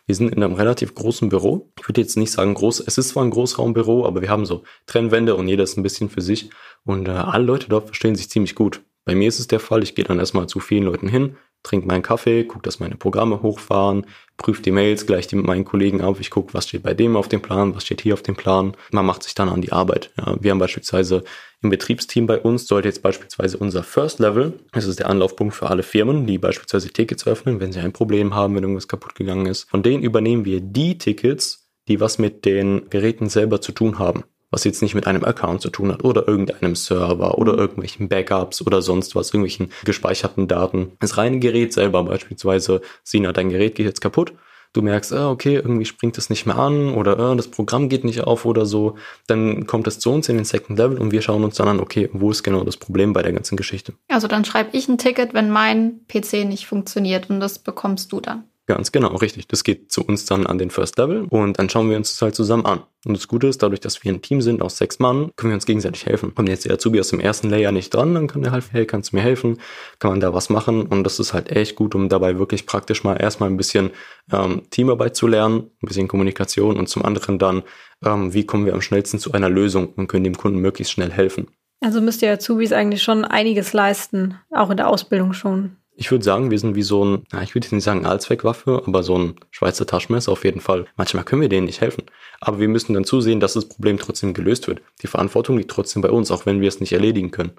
Wir 0.06 0.16
sind 0.16 0.32
in 0.32 0.42
einem 0.42 0.54
relativ 0.54 0.94
großen 0.94 1.28
Büro. 1.28 1.72
Ich 1.78 1.88
würde 1.88 2.00
jetzt 2.00 2.16
nicht 2.16 2.32
sagen 2.32 2.54
groß, 2.54 2.82
es 2.84 2.98
ist 2.98 3.10
zwar 3.10 3.24
ein 3.24 3.30
Großraumbüro, 3.30 4.04
aber 4.04 4.20
wir 4.20 4.30
haben 4.30 4.46
so 4.46 4.64
Trennwände 4.86 5.36
und 5.36 5.46
jeder 5.46 5.62
ist 5.62 5.76
ein 5.76 5.82
bisschen 5.84 6.08
für 6.08 6.22
sich. 6.22 6.50
Und 6.86 7.08
äh, 7.08 7.10
alle 7.10 7.44
Leute 7.44 7.68
dort 7.68 7.86
verstehen 7.86 8.14
sich 8.14 8.30
ziemlich 8.30 8.54
gut. 8.54 8.80
Bei 9.04 9.14
mir 9.14 9.28
ist 9.28 9.38
es 9.38 9.48
der 9.48 9.60
Fall, 9.60 9.82
ich 9.82 9.94
gehe 9.94 10.04
dann 10.04 10.18
erstmal 10.18 10.48
zu 10.48 10.60
vielen 10.60 10.84
Leuten 10.84 11.08
hin, 11.08 11.36
trinke 11.62 11.86
meinen 11.86 12.02
Kaffee, 12.02 12.44
gucke, 12.44 12.62
dass 12.62 12.80
meine 12.80 12.96
Programme 12.96 13.42
hochfahren, 13.42 14.06
prüfe 14.36 14.62
die 14.62 14.70
Mails, 14.70 15.06
gleich 15.06 15.26
die 15.26 15.36
mit 15.36 15.46
meinen 15.46 15.64
Kollegen 15.64 16.00
ab. 16.00 16.16
Ich 16.20 16.30
gucke, 16.30 16.54
was 16.54 16.68
steht 16.68 16.82
bei 16.82 16.94
dem 16.94 17.16
auf 17.16 17.28
dem 17.28 17.42
Plan, 17.42 17.74
was 17.74 17.84
steht 17.84 18.00
hier 18.00 18.14
auf 18.14 18.22
dem 18.22 18.36
Plan. 18.36 18.76
Man 18.90 19.06
macht 19.06 19.24
sich 19.24 19.34
dann 19.34 19.48
an 19.48 19.62
die 19.62 19.72
Arbeit. 19.72 20.12
Ja, 20.16 20.36
wir 20.40 20.50
haben 20.50 20.58
beispielsweise 20.58 21.24
im 21.62 21.70
Betriebsteam 21.70 22.26
bei 22.26 22.38
uns, 22.38 22.66
sollte 22.66 22.88
jetzt 22.88 23.02
beispielsweise 23.02 23.58
unser 23.58 23.82
First 23.82 24.20
Level, 24.20 24.58
das 24.72 24.86
ist 24.86 24.99
der 24.99 25.08
Anlaufpunkt 25.08 25.54
für 25.54 25.68
alle 25.68 25.82
Firmen, 25.82 26.26
die 26.26 26.38
beispielsweise 26.38 26.90
Tickets 26.90 27.26
öffnen, 27.26 27.60
wenn 27.60 27.72
sie 27.72 27.80
ein 27.80 27.92
Problem 27.92 28.34
haben, 28.34 28.54
wenn 28.54 28.62
irgendwas 28.62 28.88
kaputt 28.88 29.14
gegangen 29.14 29.46
ist. 29.46 29.68
Von 29.70 29.82
denen 29.82 30.02
übernehmen 30.02 30.44
wir 30.44 30.60
die 30.60 30.99
Tickets, 30.99 31.68
die 31.88 32.00
was 32.00 32.18
mit 32.18 32.44
den 32.44 32.90
Geräten 32.90 33.28
selber 33.28 33.60
zu 33.60 33.72
tun 33.72 33.99
haben 33.99 34.25
was 34.50 34.65
jetzt 34.65 34.82
nicht 34.82 34.95
mit 34.95 35.06
einem 35.06 35.25
Account 35.25 35.61
zu 35.61 35.71
tun 35.71 35.93
hat 35.93 36.04
oder 36.04 36.28
irgendeinem 36.28 36.76
Server 36.76 37.39
oder 37.39 37.54
irgendwelchen 37.54 38.09
Backups 38.09 38.63
oder 38.63 38.82
sonst 38.82 39.15
was, 39.15 39.28
irgendwelchen 39.28 39.73
gespeicherten 39.85 40.49
Daten. 40.49 40.93
Das 41.00 41.17
reine 41.17 41.39
Gerät 41.39 41.73
selber 41.73 42.04
beispielsweise, 42.04 42.80
Sina, 43.02 43.32
dein 43.32 43.50
Gerät 43.50 43.75
geht 43.75 43.87
jetzt 43.87 44.00
kaputt. 44.00 44.32
Du 44.73 44.82
merkst, 44.82 45.13
ah, 45.15 45.30
okay, 45.30 45.54
irgendwie 45.54 45.87
springt 45.87 46.19
es 46.19 46.28
nicht 46.28 46.45
mehr 46.45 46.59
an 46.59 46.93
oder 46.95 47.19
ah, 47.19 47.35
das 47.35 47.49
Programm 47.49 47.89
geht 47.89 48.04
nicht 48.04 48.21
auf 48.21 48.45
oder 48.45 48.67
so. 48.67 48.97
Dann 49.26 49.67
kommt 49.67 49.87
es 49.87 49.99
zu 49.99 50.13
uns 50.13 50.28
in 50.28 50.37
den 50.37 50.45
Second 50.45 50.78
Level 50.78 50.99
und 50.99 51.13
wir 51.13 51.23
schauen 51.23 51.45
uns 51.45 51.56
dann 51.56 51.69
an, 51.69 51.80
okay, 51.80 52.11
wo 52.13 52.30
ist 52.30 52.43
genau 52.43 52.63
das 52.63 52.76
Problem 52.76 53.15
bei 53.15 53.23
der 53.23 53.32
ganzen 53.32 53.56
Geschichte. 53.56 53.95
Also 54.09 54.28
dann 54.28 54.45
schreibe 54.45 54.76
ich 54.76 54.87
ein 54.89 54.99
Ticket, 54.99 55.32
wenn 55.32 55.49
mein 55.50 56.00
PC 56.09 56.45
nicht 56.45 56.67
funktioniert 56.67 57.30
und 57.30 57.41
das 57.41 57.59
bekommst 57.59 58.13
du 58.13 58.21
dann. 58.21 58.45
Ganz 58.68 58.90
genau, 58.90 59.14
richtig. 59.14 59.46
Das 59.46 59.62
geht 59.62 59.92
zu 59.92 60.02
uns 60.02 60.24
dann 60.24 60.44
an 60.44 60.58
den 60.58 60.70
First 60.70 60.98
Level 60.98 61.26
und 61.30 61.56
dann 61.56 61.68
schauen 61.68 61.88
wir 61.88 61.96
uns 61.96 62.10
das 62.10 62.22
halt 62.22 62.34
zusammen 62.34 62.66
an. 62.66 62.82
Und 63.04 63.16
das 63.16 63.28
Gute 63.28 63.46
ist, 63.46 63.62
dadurch, 63.62 63.78
dass 63.78 64.02
wir 64.02 64.12
ein 64.12 64.22
Team 64.22 64.42
sind 64.42 64.60
aus 64.60 64.76
sechs 64.76 64.98
Mann, 64.98 65.30
können 65.36 65.52
wir 65.52 65.54
uns 65.54 65.66
gegenseitig 65.66 66.04
helfen. 66.06 66.34
Kommt 66.34 66.48
jetzt 66.48 66.64
der 66.64 66.72
Azubi 66.72 66.98
aus 66.98 67.10
dem 67.10 67.20
ersten 67.20 67.48
Layer 67.48 67.70
nicht 67.70 67.94
dran, 67.94 68.14
dann 68.14 68.26
kann 68.26 68.42
der 68.42 68.50
halt, 68.50 68.64
hey, 68.72 68.84
kannst 68.84 69.12
du 69.12 69.16
mir 69.16 69.22
helfen? 69.22 69.60
Kann 70.00 70.10
man 70.10 70.18
da 70.18 70.34
was 70.34 70.50
machen? 70.50 70.86
Und 70.86 71.04
das 71.04 71.20
ist 71.20 71.32
halt 71.32 71.52
echt 71.52 71.76
gut, 71.76 71.94
um 71.94 72.08
dabei 72.08 72.40
wirklich 72.40 72.66
praktisch 72.66 73.04
mal 73.04 73.14
erstmal 73.14 73.48
ein 73.48 73.56
bisschen 73.56 73.90
ähm, 74.32 74.62
Teamarbeit 74.70 75.14
zu 75.14 75.28
lernen, 75.28 75.70
ein 75.80 75.86
bisschen 75.86 76.08
Kommunikation 76.08 76.76
und 76.76 76.88
zum 76.88 77.04
anderen 77.04 77.38
dann, 77.38 77.62
ähm, 78.04 78.34
wie 78.34 78.46
kommen 78.46 78.66
wir 78.66 78.74
am 78.74 78.82
schnellsten 78.82 79.20
zu 79.20 79.30
einer 79.30 79.48
Lösung 79.48 79.92
und 79.94 80.08
können 80.08 80.24
dem 80.24 80.36
Kunden 80.36 80.58
möglichst 80.58 80.92
schnell 80.92 81.12
helfen. 81.12 81.46
Also 81.80 82.00
müsst 82.00 82.22
ihr 82.22 82.32
Azubis 82.32 82.72
eigentlich 82.72 83.04
schon 83.04 83.24
einiges 83.24 83.72
leisten, 83.72 84.40
auch 84.50 84.70
in 84.70 84.76
der 84.76 84.88
Ausbildung 84.88 85.34
schon. 85.34 85.76
Ich 85.99 86.11
würde 86.11 86.25
sagen, 86.25 86.50
wir 86.50 86.59
sind 86.59 86.75
wie 86.75 86.82
so 86.82 87.04
ein, 87.04 87.26
na, 87.32 87.43
ich 87.43 87.54
würde 87.54 87.75
nicht 87.75 87.82
sagen 87.82 88.04
Allzweckwaffe, 88.04 88.82
aber 88.87 89.02
so 89.02 89.17
ein 89.17 89.37
Schweizer 89.50 89.87
Taschenmesser 89.87 90.30
auf 90.30 90.45
jeden 90.45 90.61
Fall. 90.61 90.85
Manchmal 90.97 91.25
können 91.25 91.41
wir 91.41 91.49
denen 91.49 91.65
nicht 91.65 91.80
helfen. 91.80 92.04
Aber 92.39 92.61
wir 92.61 92.69
müssen 92.69 92.93
dann 92.93 93.04
zusehen, 93.04 93.41
dass 93.41 93.54
das 93.54 93.67
Problem 93.67 93.99
trotzdem 93.99 94.35
gelöst 94.35 94.69
wird. 94.69 94.82
Die 95.02 95.06
Verantwortung 95.06 95.56
liegt 95.56 95.71
trotzdem 95.71 96.02
bei 96.02 96.11
uns, 96.11 96.30
auch 96.30 96.45
wenn 96.45 96.61
wir 96.61 96.69
es 96.69 96.80
nicht 96.80 96.93
erledigen 96.93 97.30
können. 97.30 97.52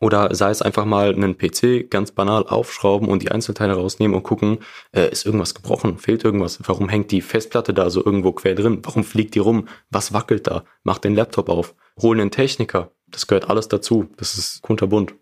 Oder 0.00 0.34
sei 0.34 0.50
es 0.50 0.62
einfach 0.62 0.86
mal 0.86 1.14
einen 1.14 1.36
PC 1.36 1.90
ganz 1.90 2.10
banal 2.10 2.46
aufschrauben 2.46 3.08
und 3.08 3.22
die 3.22 3.30
Einzelteile 3.30 3.74
rausnehmen 3.74 4.16
und 4.16 4.22
gucken, 4.22 4.58
äh, 4.92 5.10
ist 5.10 5.24
irgendwas 5.24 5.54
gebrochen, 5.54 5.98
fehlt 5.98 6.24
irgendwas, 6.24 6.58
warum 6.64 6.88
hängt 6.88 7.10
die 7.10 7.20
Festplatte 7.20 7.72
da 7.74 7.90
so 7.90 8.04
irgendwo 8.04 8.32
quer 8.32 8.54
drin, 8.54 8.80
warum 8.82 9.04
fliegt 9.04 9.34
die 9.34 9.38
rum, 9.38 9.68
was 9.90 10.12
wackelt 10.12 10.46
da, 10.46 10.64
mach 10.82 10.98
den 10.98 11.14
Laptop 11.14 11.48
auf, 11.48 11.74
hol 12.02 12.20
einen 12.20 12.30
Techniker, 12.30 12.90
das 13.06 13.26
gehört 13.26 13.48
alles 13.48 13.68
dazu, 13.68 14.08
das 14.16 14.36
ist 14.36 14.62
kunterbunt. 14.62 15.14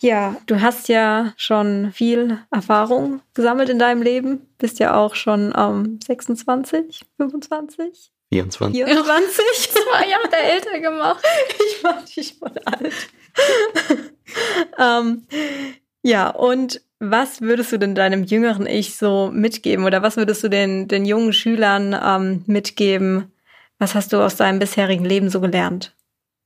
Ja, 0.00 0.36
du 0.46 0.60
hast 0.60 0.88
ja 0.88 1.32
schon 1.36 1.90
viel 1.92 2.38
Erfahrung 2.50 3.20
gesammelt 3.34 3.68
in 3.68 3.80
deinem 3.80 4.02
Leben. 4.02 4.46
Bist 4.58 4.78
ja 4.78 4.94
auch 4.96 5.16
schon 5.16 5.52
ähm, 5.56 5.98
26, 6.06 7.04
25? 7.16 8.12
24. 8.30 8.84
24? 8.84 9.70
Zwei 9.70 10.08
Jahre 10.08 10.36
älter 10.36 10.78
gemacht. 10.78 11.24
Ich 11.70 11.84
war 11.84 12.02
dich 12.02 12.36
voll 12.38 12.52
alt. 12.64 12.92
ähm, 14.78 15.26
ja, 16.02 16.28
und 16.30 16.80
was 17.00 17.40
würdest 17.40 17.72
du 17.72 17.78
denn 17.78 17.94
deinem 17.94 18.24
jüngeren 18.24 18.66
Ich 18.66 18.96
so 18.96 19.30
mitgeben 19.32 19.84
oder 19.84 20.02
was 20.02 20.16
würdest 20.16 20.42
du 20.42 20.48
den, 20.48 20.88
den 20.88 21.04
jungen 21.04 21.32
Schülern 21.32 21.96
ähm, 22.00 22.44
mitgeben? 22.46 23.32
Was 23.78 23.94
hast 23.94 24.12
du 24.12 24.18
aus 24.18 24.36
deinem 24.36 24.58
bisherigen 24.58 25.04
Leben 25.04 25.30
so 25.30 25.40
gelernt? 25.40 25.94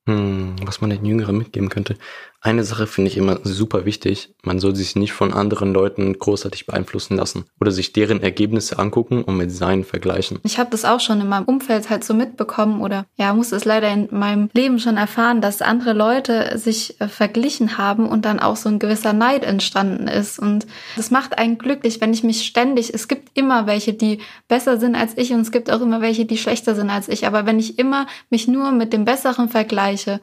Hm, 0.07 0.57
was 0.65 0.81
man 0.81 0.91
den 0.91 1.05
Jüngeren 1.05 1.39
mitgeben 1.39 1.69
könnte. 1.69 1.97
Eine 2.45 2.65
Sache 2.65 2.89
finde 2.89 3.09
ich 3.09 3.17
immer 3.17 3.39
super 3.45 3.85
wichtig. 3.85 4.35
Man 4.43 4.59
soll 4.59 4.75
sich 4.75 4.97
nicht 4.97 5.13
von 5.13 5.33
anderen 5.33 5.73
Leuten 5.73 6.19
großartig 6.19 6.67
beeinflussen 6.67 7.17
lassen 7.17 7.45
oder 7.61 7.71
sich 7.71 7.93
deren 7.93 8.21
Ergebnisse 8.21 8.81
angucken 8.81 9.23
und 9.23 9.37
mit 9.37 9.53
seinen 9.53 9.85
vergleichen. 9.85 10.41
Ich 10.43 10.59
habe 10.59 10.71
das 10.71 10.85
auch 10.85 10.99
schon 10.99 11.21
in 11.21 11.29
meinem 11.29 11.45
Umfeld 11.45 11.89
halt 11.89 12.03
so 12.03 12.15
mitbekommen 12.15 12.81
oder 12.81 13.07
ja, 13.17 13.33
muss 13.33 13.53
es 13.53 13.65
leider 13.65 13.89
in 13.93 14.09
meinem 14.11 14.51
Leben 14.55 14.81
schon 14.81 14.97
erfahren, 14.97 15.41
dass 15.41 15.63
andere 15.63 15.93
Leute 15.93 16.59
sich 16.59 17.01
äh, 17.01 17.07
verglichen 17.07 17.79
haben 17.79 18.09
und 18.09 18.25
dann 18.25 18.41
auch 18.41 18.57
so 18.57 18.69
ein 18.69 18.81
gewisser 18.81 19.13
Neid 19.13 19.45
entstanden 19.45 20.09
ist. 20.09 20.41
Und 20.41 20.67
das 20.97 21.13
macht 21.13 21.39
einen 21.39 21.59
glücklich, 21.59 22.01
wenn 22.01 22.13
ich 22.13 22.25
mich 22.25 22.45
ständig, 22.45 22.93
es 22.93 23.07
gibt 23.07 23.39
immer 23.39 23.69
welche, 23.69 23.95
die 23.95 24.19
besser 24.49 24.81
sind 24.81 24.97
als 24.97 25.17
ich 25.17 25.33
und 25.33 25.43
es 25.43 25.53
gibt 25.53 25.71
auch 25.71 25.81
immer 25.81 26.01
welche, 26.01 26.25
die 26.25 26.39
schlechter 26.39 26.75
sind 26.75 26.91
als 26.91 27.09
ich. 27.09 27.25
Aber 27.25 27.47
wenn 27.47 27.61
ich 27.61 27.79
immer 27.79 28.09
mich 28.31 28.49
nur 28.49 28.73
mit 28.73 28.93
dem 28.93 29.05
Besseren 29.05 29.49
vergleiche, 29.49 30.21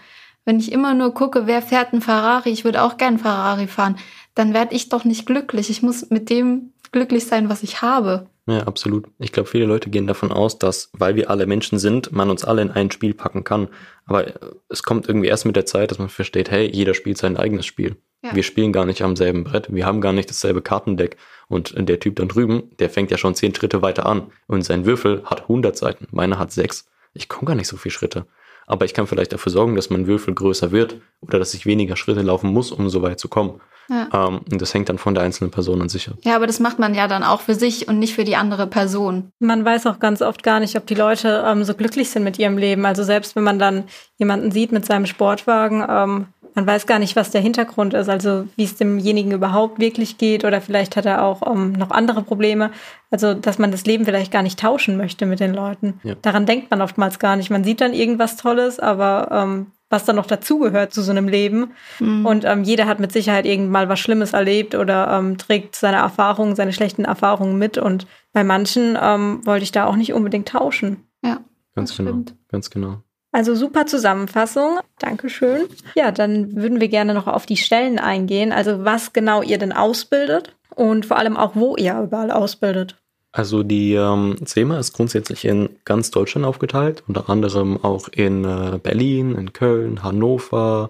wenn 0.49 0.59
ich 0.59 0.71
immer 0.71 0.95
nur 0.95 1.13
gucke, 1.13 1.45
wer 1.45 1.61
fährt 1.61 1.93
ein 1.93 2.01
Ferrari, 2.01 2.49
ich 2.49 2.65
würde 2.65 2.81
auch 2.81 2.97
gern 2.97 3.19
Ferrari 3.19 3.67
fahren, 3.67 3.97
dann 4.33 4.51
werde 4.51 4.73
ich 4.73 4.89
doch 4.89 5.05
nicht 5.05 5.27
glücklich. 5.27 5.69
Ich 5.69 5.83
muss 5.83 6.09
mit 6.09 6.31
dem 6.31 6.73
glücklich 6.91 7.27
sein, 7.27 7.49
was 7.49 7.61
ich 7.61 7.83
habe. 7.83 8.25
Ja, 8.47 8.61
absolut. 8.63 9.05
Ich 9.19 9.31
glaube, 9.31 9.47
viele 9.47 9.65
Leute 9.65 9.91
gehen 9.91 10.07
davon 10.07 10.31
aus, 10.31 10.57
dass, 10.57 10.89
weil 10.93 11.15
wir 11.15 11.29
alle 11.29 11.45
Menschen 11.45 11.77
sind, 11.77 12.11
man 12.11 12.31
uns 12.31 12.43
alle 12.43 12.63
in 12.63 12.71
ein 12.71 12.89
Spiel 12.89 13.13
packen 13.13 13.43
kann. 13.43 13.67
Aber 14.07 14.25
äh, 14.25 14.33
es 14.69 14.81
kommt 14.81 15.07
irgendwie 15.07 15.27
erst 15.27 15.45
mit 15.45 15.55
der 15.55 15.67
Zeit, 15.67 15.91
dass 15.91 15.99
man 15.99 16.09
versteht, 16.09 16.49
hey, 16.49 16.67
jeder 16.67 16.95
spielt 16.95 17.19
sein 17.19 17.37
eigenes 17.37 17.67
Spiel. 17.67 17.97
Ja. 18.23 18.35
Wir 18.35 18.41
spielen 18.41 18.73
gar 18.73 18.85
nicht 18.87 19.03
am 19.03 19.15
selben 19.15 19.43
Brett. 19.43 19.71
Wir 19.71 19.85
haben 19.85 20.01
gar 20.01 20.13
nicht 20.13 20.31
dasselbe 20.31 20.63
Kartendeck. 20.63 21.17
Und 21.47 21.75
der 21.77 21.99
Typ 21.99 22.15
dann 22.15 22.27
drüben, 22.27 22.71
der 22.79 22.89
fängt 22.89 23.11
ja 23.11 23.19
schon 23.19 23.35
zehn 23.35 23.53
Schritte 23.53 23.83
weiter 23.83 24.07
an. 24.07 24.31
Und 24.47 24.63
sein 24.63 24.87
Würfel 24.87 25.21
hat 25.25 25.41
100 25.41 25.77
Seiten. 25.77 26.07
Meiner 26.09 26.39
hat 26.39 26.51
sechs. 26.51 26.87
Ich 27.13 27.29
komme 27.29 27.45
gar 27.45 27.55
nicht 27.55 27.67
so 27.67 27.77
viele 27.77 27.93
Schritte. 27.93 28.25
Aber 28.69 28.85
ich 28.85 28.93
kann 28.93 29.07
vielleicht 29.07 29.33
dafür 29.33 29.51
sorgen, 29.51 29.75
dass 29.75 29.89
mein 29.89 30.07
Würfel 30.07 30.33
größer 30.33 30.71
wird 30.71 30.95
oder 31.21 31.39
dass 31.39 31.53
ich 31.55 31.65
weniger 31.65 31.97
Schritte 31.97 32.21
laufen 32.21 32.53
muss, 32.53 32.71
um 32.71 32.87
so 32.89 33.01
weit 33.01 33.19
zu 33.19 33.27
kommen. 33.27 33.59
Ja. 33.89 34.07
Ähm, 34.13 34.41
und 34.51 34.61
das 34.61 34.73
hängt 34.75 34.89
dann 34.89 34.99
von 34.99 35.15
der 35.15 35.23
einzelnen 35.23 35.49
Person 35.49 35.81
an 35.81 35.89
sich 35.89 36.07
ab. 36.07 36.17
Ja, 36.21 36.35
aber 36.35 36.45
das 36.45 36.59
macht 36.59 36.77
man 36.77 36.93
ja 36.93 37.07
dann 37.07 37.23
auch 37.23 37.41
für 37.41 37.55
sich 37.55 37.87
und 37.87 37.97
nicht 37.97 38.13
für 38.13 38.23
die 38.23 38.35
andere 38.35 38.67
Person. 38.67 39.31
Man 39.39 39.65
weiß 39.65 39.87
auch 39.87 39.97
ganz 39.97 40.21
oft 40.21 40.43
gar 40.43 40.59
nicht, 40.59 40.77
ob 40.77 40.85
die 40.85 40.93
Leute 40.93 41.43
ähm, 41.47 41.63
so 41.63 41.73
glücklich 41.73 42.11
sind 42.11 42.23
mit 42.23 42.37
ihrem 42.37 42.59
Leben. 42.59 42.85
Also 42.85 43.03
selbst 43.03 43.35
wenn 43.35 43.43
man 43.43 43.57
dann 43.57 43.85
jemanden 44.17 44.51
sieht 44.51 44.71
mit 44.71 44.85
seinem 44.85 45.07
Sportwagen, 45.07 45.83
ähm, 45.89 46.27
man 46.55 46.67
weiß 46.67 46.87
gar 46.87 46.99
nicht, 46.99 47.15
was 47.15 47.31
der 47.31 47.41
Hintergrund 47.41 47.93
ist, 47.93 48.09
also 48.09 48.45
wie 48.55 48.63
es 48.63 48.75
demjenigen 48.75 49.31
überhaupt 49.31 49.79
wirklich 49.79 50.17
geht 50.17 50.43
oder 50.45 50.61
vielleicht 50.61 50.95
hat 50.95 51.05
er 51.05 51.23
auch 51.23 51.41
um, 51.41 51.65
ähm, 51.65 51.71
noch 51.73 51.91
andere 51.91 52.23
Probleme. 52.23 52.71
Also, 53.11 53.33
dass 53.33 53.59
man 53.59 53.71
das 53.71 53.85
Leben 53.85 54.05
vielleicht 54.05 54.31
gar 54.31 54.43
nicht 54.43 54.59
tauschen 54.59 54.97
möchte 54.97 55.25
mit 55.25 55.39
den 55.39 55.53
Leuten. 55.53 55.99
Ja. 56.03 56.15
Daran 56.21 56.45
denkt 56.45 56.69
man 56.69 56.81
oftmals 56.81 57.19
gar 57.19 57.35
nicht. 57.35 57.49
Man 57.49 57.63
sieht 57.63 57.81
dann 57.81 57.93
irgendwas 57.93 58.37
Tolles, 58.37 58.79
aber 58.79 59.29
ähm, 59.31 59.67
was 59.89 60.05
dann 60.05 60.15
noch 60.15 60.27
dazugehört 60.27 60.93
zu 60.93 61.01
so 61.01 61.11
einem 61.11 61.27
Leben. 61.27 61.71
Mhm. 61.99 62.25
Und 62.25 62.45
ähm, 62.45 62.63
jeder 62.63 62.85
hat 62.85 62.99
mit 62.99 63.11
Sicherheit 63.11 63.45
irgendwann 63.45 63.71
mal 63.71 63.89
was 63.89 63.99
Schlimmes 63.99 64.33
erlebt 64.33 64.75
oder 64.75 65.11
ähm, 65.11 65.37
trägt 65.37 65.75
seine 65.75 65.97
Erfahrungen, 65.97 66.55
seine 66.55 66.73
schlechten 66.73 67.05
Erfahrungen 67.05 67.57
mit. 67.57 67.77
Und 67.77 68.05
bei 68.31 68.43
manchen 68.43 68.97
ähm, 69.01 69.45
wollte 69.45 69.63
ich 69.63 69.71
da 69.71 69.85
auch 69.85 69.95
nicht 69.95 70.13
unbedingt 70.13 70.49
tauschen. 70.49 71.05
Ja. 71.23 71.39
Ganz 71.75 71.95
genau. 71.95 72.11
Stimmt. 72.11 72.35
Ganz 72.49 72.69
genau. 72.69 73.01
Also 73.31 73.53
super 73.55 73.85
Zusammenfassung. 73.85 74.79
Dankeschön. 74.97 75.67
Ja, 75.95 76.11
dann 76.11 76.55
würden 76.55 76.81
wir 76.81 76.87
gerne 76.87 77.13
noch 77.13 77.27
auf 77.27 77.45
die 77.45 77.57
Stellen 77.57 77.99
eingehen. 77.99 78.51
Also 78.51 78.85
was 78.85 79.13
genau 79.13 79.41
ihr 79.43 79.57
denn 79.57 79.71
ausbildet 79.71 80.55
und 80.75 81.05
vor 81.05 81.17
allem 81.17 81.37
auch, 81.37 81.55
wo 81.55 81.75
ihr 81.75 81.99
überall 82.01 82.31
ausbildet. 82.31 82.95
Also 83.31 83.61
die 83.61 83.93
ähm, 83.93 84.37
SEMA 84.43 84.79
ist 84.79 84.93
grundsätzlich 84.93 85.45
in 85.45 85.69
ganz 85.85 86.09
Deutschland 86.09 86.47
aufgeteilt, 86.47 87.03
unter 87.07 87.29
anderem 87.29 87.83
auch 87.83 88.07
in 88.07 88.43
äh, 88.43 88.79
Berlin, 88.81 89.35
in 89.35 89.53
Köln, 89.53 90.01
Hannover, 90.01 90.89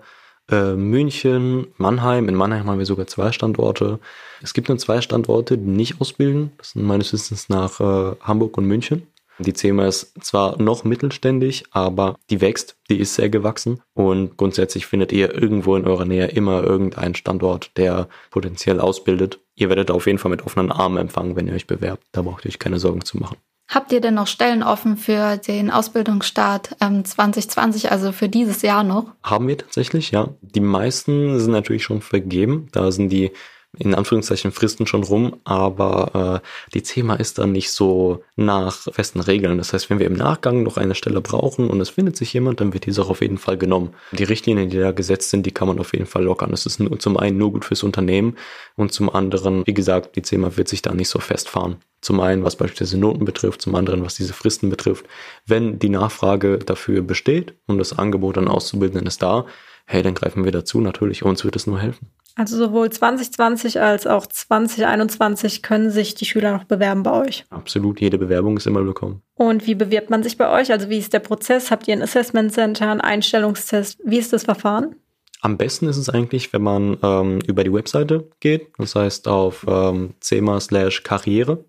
äh, 0.49 0.73
München, 0.73 1.67
Mannheim. 1.77 2.29
In 2.29 2.35
Mannheim 2.35 2.67
haben 2.67 2.79
wir 2.79 2.85
sogar 2.85 3.07
zwei 3.07 3.33
Standorte. 3.33 3.99
Es 4.41 4.53
gibt 4.53 4.69
nur 4.69 4.77
zwei 4.77 5.01
Standorte, 5.01 5.57
die 5.57 5.69
nicht 5.69 5.99
ausbilden. 5.99 6.53
Das 6.57 6.71
sind 6.71 6.83
meines 6.83 7.11
Wissens 7.11 7.49
nach 7.49 7.81
äh, 7.81 8.15
Hamburg 8.21 8.57
und 8.57 8.65
München. 8.65 9.07
Die 9.39 9.53
CEMA 9.53 9.87
ist 9.87 10.13
zwar 10.21 10.61
noch 10.61 10.83
mittelständig, 10.83 11.63
aber 11.71 12.17
die 12.29 12.41
wächst, 12.41 12.75
die 12.89 12.99
ist 12.99 13.15
sehr 13.15 13.29
gewachsen 13.29 13.81
und 13.93 14.35
grundsätzlich 14.35 14.85
findet 14.85 15.13
ihr 15.13 15.33
irgendwo 15.33 15.77
in 15.77 15.87
eurer 15.87 16.05
Nähe 16.05 16.27
immer 16.27 16.61
irgendeinen 16.61 17.15
Standort, 17.15 17.71
der 17.77 18.09
potenziell 18.31 18.81
ausbildet. 18.81 19.39
Ihr 19.55 19.69
werdet 19.69 19.91
auf 19.91 20.07
jeden 20.07 20.19
Fall 20.19 20.31
mit 20.31 20.45
offenen 20.45 20.71
Armen 20.71 20.97
empfangen, 20.97 21.37
wenn 21.37 21.47
ihr 21.47 21.53
euch 21.53 21.67
bewerbt. 21.67 22.03
Da 22.11 22.21
braucht 22.21 22.45
ihr 22.45 22.49
euch 22.49 22.59
keine 22.59 22.79
Sorgen 22.79 23.05
zu 23.05 23.17
machen. 23.17 23.37
Habt 23.69 23.91
ihr 23.91 24.01
denn 24.01 24.15
noch 24.15 24.27
Stellen 24.27 24.63
offen 24.63 24.97
für 24.97 25.37
den 25.37 25.69
Ausbildungsstart 25.69 26.75
ähm, 26.81 27.05
2020, 27.05 27.91
also 27.91 28.11
für 28.11 28.27
dieses 28.27 28.63
Jahr 28.63 28.83
noch? 28.83 29.05
Haben 29.21 29.47
wir 29.47 29.59
tatsächlich, 29.59 30.09
ja. 30.09 30.29
Die 30.41 30.59
meisten 30.59 31.39
sind 31.39 31.51
natürlich 31.51 31.83
schon 31.83 32.01
vergeben. 32.01 32.67
Da 32.71 32.91
sind 32.91 33.09
die 33.09 33.31
in 33.77 33.93
Anführungszeichen 33.93 34.51
Fristen 34.51 34.87
schon 34.87 35.03
rum, 35.03 35.35
aber 35.43 36.41
äh, 36.43 36.73
die 36.73 36.81
CEMA 36.81 37.15
ist 37.15 37.37
dann 37.37 37.51
nicht 37.51 37.71
so 37.71 38.23
nach 38.35 38.87
festen 38.91 39.19
Regeln. 39.19 39.59
Das 39.59 39.73
heißt, 39.73 39.89
wenn 39.89 39.99
wir 39.99 40.07
im 40.07 40.13
Nachgang 40.13 40.63
noch 40.63 40.77
eine 40.77 40.95
Stelle 40.95 41.21
brauchen 41.21 41.69
und 41.69 41.79
es 41.79 41.89
findet 41.89 42.17
sich 42.17 42.33
jemand, 42.33 42.61
dann 42.61 42.73
wird 42.73 42.87
diese 42.87 43.03
auch 43.03 43.11
auf 43.11 43.21
jeden 43.21 43.37
Fall 43.37 43.57
genommen. 43.57 43.93
Die 44.11 44.23
Richtlinien, 44.23 44.69
die 44.69 44.79
da 44.79 44.91
gesetzt 44.91 45.29
sind, 45.29 45.45
die 45.45 45.51
kann 45.51 45.67
man 45.67 45.79
auf 45.79 45.93
jeden 45.93 46.07
Fall 46.07 46.23
lockern. 46.23 46.49
Das 46.49 46.65
ist 46.65 46.79
nur, 46.79 46.97
zum 46.97 47.17
einen 47.17 47.37
nur 47.37 47.51
gut 47.51 47.63
fürs 47.63 47.83
Unternehmen 47.83 48.35
und 48.75 48.91
zum 48.91 49.09
anderen, 49.09 49.65
wie 49.67 49.73
gesagt, 49.73 50.15
die 50.15 50.23
CEMA 50.23 50.57
wird 50.57 50.67
sich 50.67 50.81
da 50.81 50.93
nicht 50.93 51.09
so 51.09 51.19
festfahren. 51.19 51.77
Zum 52.01 52.21
einen, 52.21 52.43
was 52.43 52.55
beispielsweise 52.55 52.97
Noten 52.97 53.25
betrifft, 53.25 53.61
zum 53.61 53.75
anderen, 53.75 54.03
was 54.03 54.15
diese 54.15 54.33
Fristen 54.33 54.69
betrifft. 54.69 55.05
Wenn 55.45 55.77
die 55.77 55.89
Nachfrage 55.89 56.57
dafür 56.57 57.01
besteht 57.03 57.53
und 57.67 57.77
das 57.77 57.97
Angebot 57.97 58.37
an 58.37 58.47
Auszubildenden 58.47 59.05
ist 59.05 59.21
da, 59.21 59.45
hey, 59.85 60.01
dann 60.01 60.15
greifen 60.15 60.45
wir 60.45 60.51
dazu. 60.51 60.81
Natürlich, 60.81 61.23
uns 61.23 61.43
wird 61.43 61.55
es 61.55 61.67
nur 61.67 61.79
helfen. 61.79 62.07
Also 62.39 62.55
sowohl 62.55 62.89
2020 62.89 63.81
als 63.81 64.07
auch 64.07 64.25
2021 64.25 65.61
können 65.61 65.91
sich 65.91 66.15
die 66.15 66.23
Schüler 66.23 66.53
noch 66.53 66.63
bewerben 66.63 67.03
bei 67.03 67.11
euch. 67.11 67.43
Absolut, 67.49 67.99
jede 67.99 68.17
Bewerbung 68.17 68.55
ist 68.55 68.65
immer 68.65 68.85
willkommen. 68.85 69.21
Und 69.35 69.67
wie 69.67 69.75
bewirbt 69.75 70.09
man 70.09 70.23
sich 70.23 70.37
bei 70.37 70.49
euch? 70.49 70.71
Also 70.71 70.89
wie 70.89 70.99
ist 70.99 71.11
der 71.11 71.19
Prozess? 71.19 71.69
Habt 71.69 71.89
ihr 71.89 71.95
ein 71.95 72.01
Assessment 72.01 72.53
Center, 72.53 72.89
einen 72.89 73.01
Einstellungstest? 73.01 73.99
Wie 74.05 74.17
ist 74.17 74.31
das 74.31 74.45
Verfahren? 74.45 74.95
Am 75.41 75.57
besten 75.57 75.89
ist 75.89 75.97
es 75.97 76.09
eigentlich, 76.09 76.53
wenn 76.53 76.61
man 76.61 76.97
ähm, 77.03 77.39
über 77.45 77.65
die 77.65 77.73
Webseite 77.73 78.29
geht, 78.39 78.69
das 78.77 78.95
heißt 78.95 79.27
auf 79.27 79.65
ähm, 79.67 80.13
CEMA 80.21 80.61
slash 80.61 81.03
Karriere. 81.03 81.65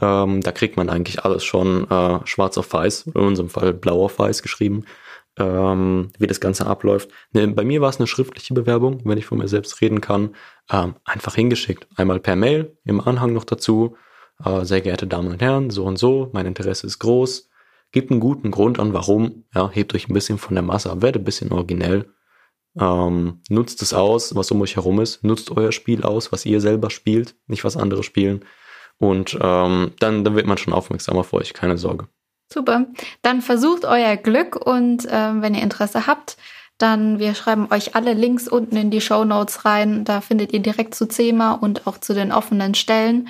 Ähm, 0.00 0.40
da 0.40 0.50
kriegt 0.50 0.76
man 0.76 0.90
eigentlich 0.90 1.24
alles 1.24 1.44
schon 1.44 1.88
äh, 1.88 2.18
schwarz 2.24 2.58
auf 2.58 2.72
weiß, 2.72 3.12
in 3.14 3.20
unserem 3.20 3.48
Fall 3.48 3.72
blau 3.74 4.06
auf 4.06 4.18
weiß 4.18 4.42
geschrieben 4.42 4.86
ähm, 5.38 6.10
wie 6.18 6.26
das 6.26 6.40
Ganze 6.40 6.66
abläuft. 6.66 7.10
Ne, 7.32 7.48
bei 7.48 7.64
mir 7.64 7.80
war 7.80 7.90
es 7.90 7.98
eine 7.98 8.06
schriftliche 8.06 8.54
Bewerbung, 8.54 9.00
wenn 9.04 9.18
ich 9.18 9.26
von 9.26 9.38
mir 9.38 9.48
selbst 9.48 9.80
reden 9.80 10.00
kann, 10.00 10.34
ähm, 10.70 10.94
einfach 11.04 11.34
hingeschickt. 11.34 11.86
Einmal 11.96 12.20
per 12.20 12.36
Mail, 12.36 12.76
im 12.84 13.00
Anhang 13.00 13.32
noch 13.32 13.44
dazu. 13.44 13.96
Äh, 14.44 14.64
sehr 14.64 14.80
geehrte 14.80 15.06
Damen 15.06 15.28
und 15.28 15.42
Herren, 15.42 15.70
so 15.70 15.84
und 15.84 15.98
so, 15.98 16.30
mein 16.32 16.46
Interesse 16.46 16.86
ist 16.86 16.98
groß. 16.98 17.48
Gebt 17.92 18.10
einen 18.10 18.20
guten 18.20 18.50
Grund 18.50 18.78
an, 18.78 18.92
warum. 18.92 19.44
Ja, 19.54 19.70
hebt 19.70 19.94
euch 19.94 20.08
ein 20.08 20.14
bisschen 20.14 20.38
von 20.38 20.54
der 20.54 20.62
Masse 20.62 20.90
ab, 20.90 21.02
werdet 21.02 21.22
ein 21.22 21.24
bisschen 21.24 21.52
originell. 21.52 22.12
Ähm, 22.78 23.40
nutzt 23.48 23.82
es 23.82 23.92
aus, 23.92 24.34
was 24.36 24.50
um 24.52 24.60
euch 24.62 24.76
herum 24.76 25.00
ist. 25.00 25.24
Nutzt 25.24 25.50
euer 25.50 25.72
Spiel 25.72 26.04
aus, 26.04 26.30
was 26.30 26.46
ihr 26.46 26.60
selber 26.60 26.90
spielt, 26.90 27.34
nicht 27.48 27.64
was 27.64 27.76
andere 27.76 28.02
spielen. 28.04 28.44
Und 28.98 29.36
ähm, 29.40 29.92
dann, 29.98 30.24
dann 30.24 30.36
wird 30.36 30.46
man 30.46 30.58
schon 30.58 30.72
aufmerksamer 30.74 31.24
für 31.24 31.36
euch, 31.36 31.52
keine 31.52 31.78
Sorge. 31.78 32.06
Super. 32.52 32.86
Dann 33.22 33.42
versucht 33.42 33.84
euer 33.84 34.16
Glück 34.16 34.56
und 34.56 35.06
äh, 35.06 35.40
wenn 35.40 35.54
ihr 35.54 35.62
Interesse 35.62 36.08
habt, 36.08 36.36
dann 36.78 37.18
wir 37.18 37.34
schreiben 37.34 37.68
euch 37.70 37.94
alle 37.94 38.14
Links 38.14 38.48
unten 38.48 38.76
in 38.76 38.90
die 38.90 39.00
Show 39.00 39.24
Notes 39.24 39.64
rein. 39.64 40.04
Da 40.04 40.20
findet 40.20 40.52
ihr 40.52 40.60
direkt 40.60 40.94
zu 40.94 41.06
CEMA 41.06 41.52
und 41.52 41.86
auch 41.86 41.98
zu 41.98 42.14
den 42.14 42.32
offenen 42.32 42.74
Stellen. 42.74 43.28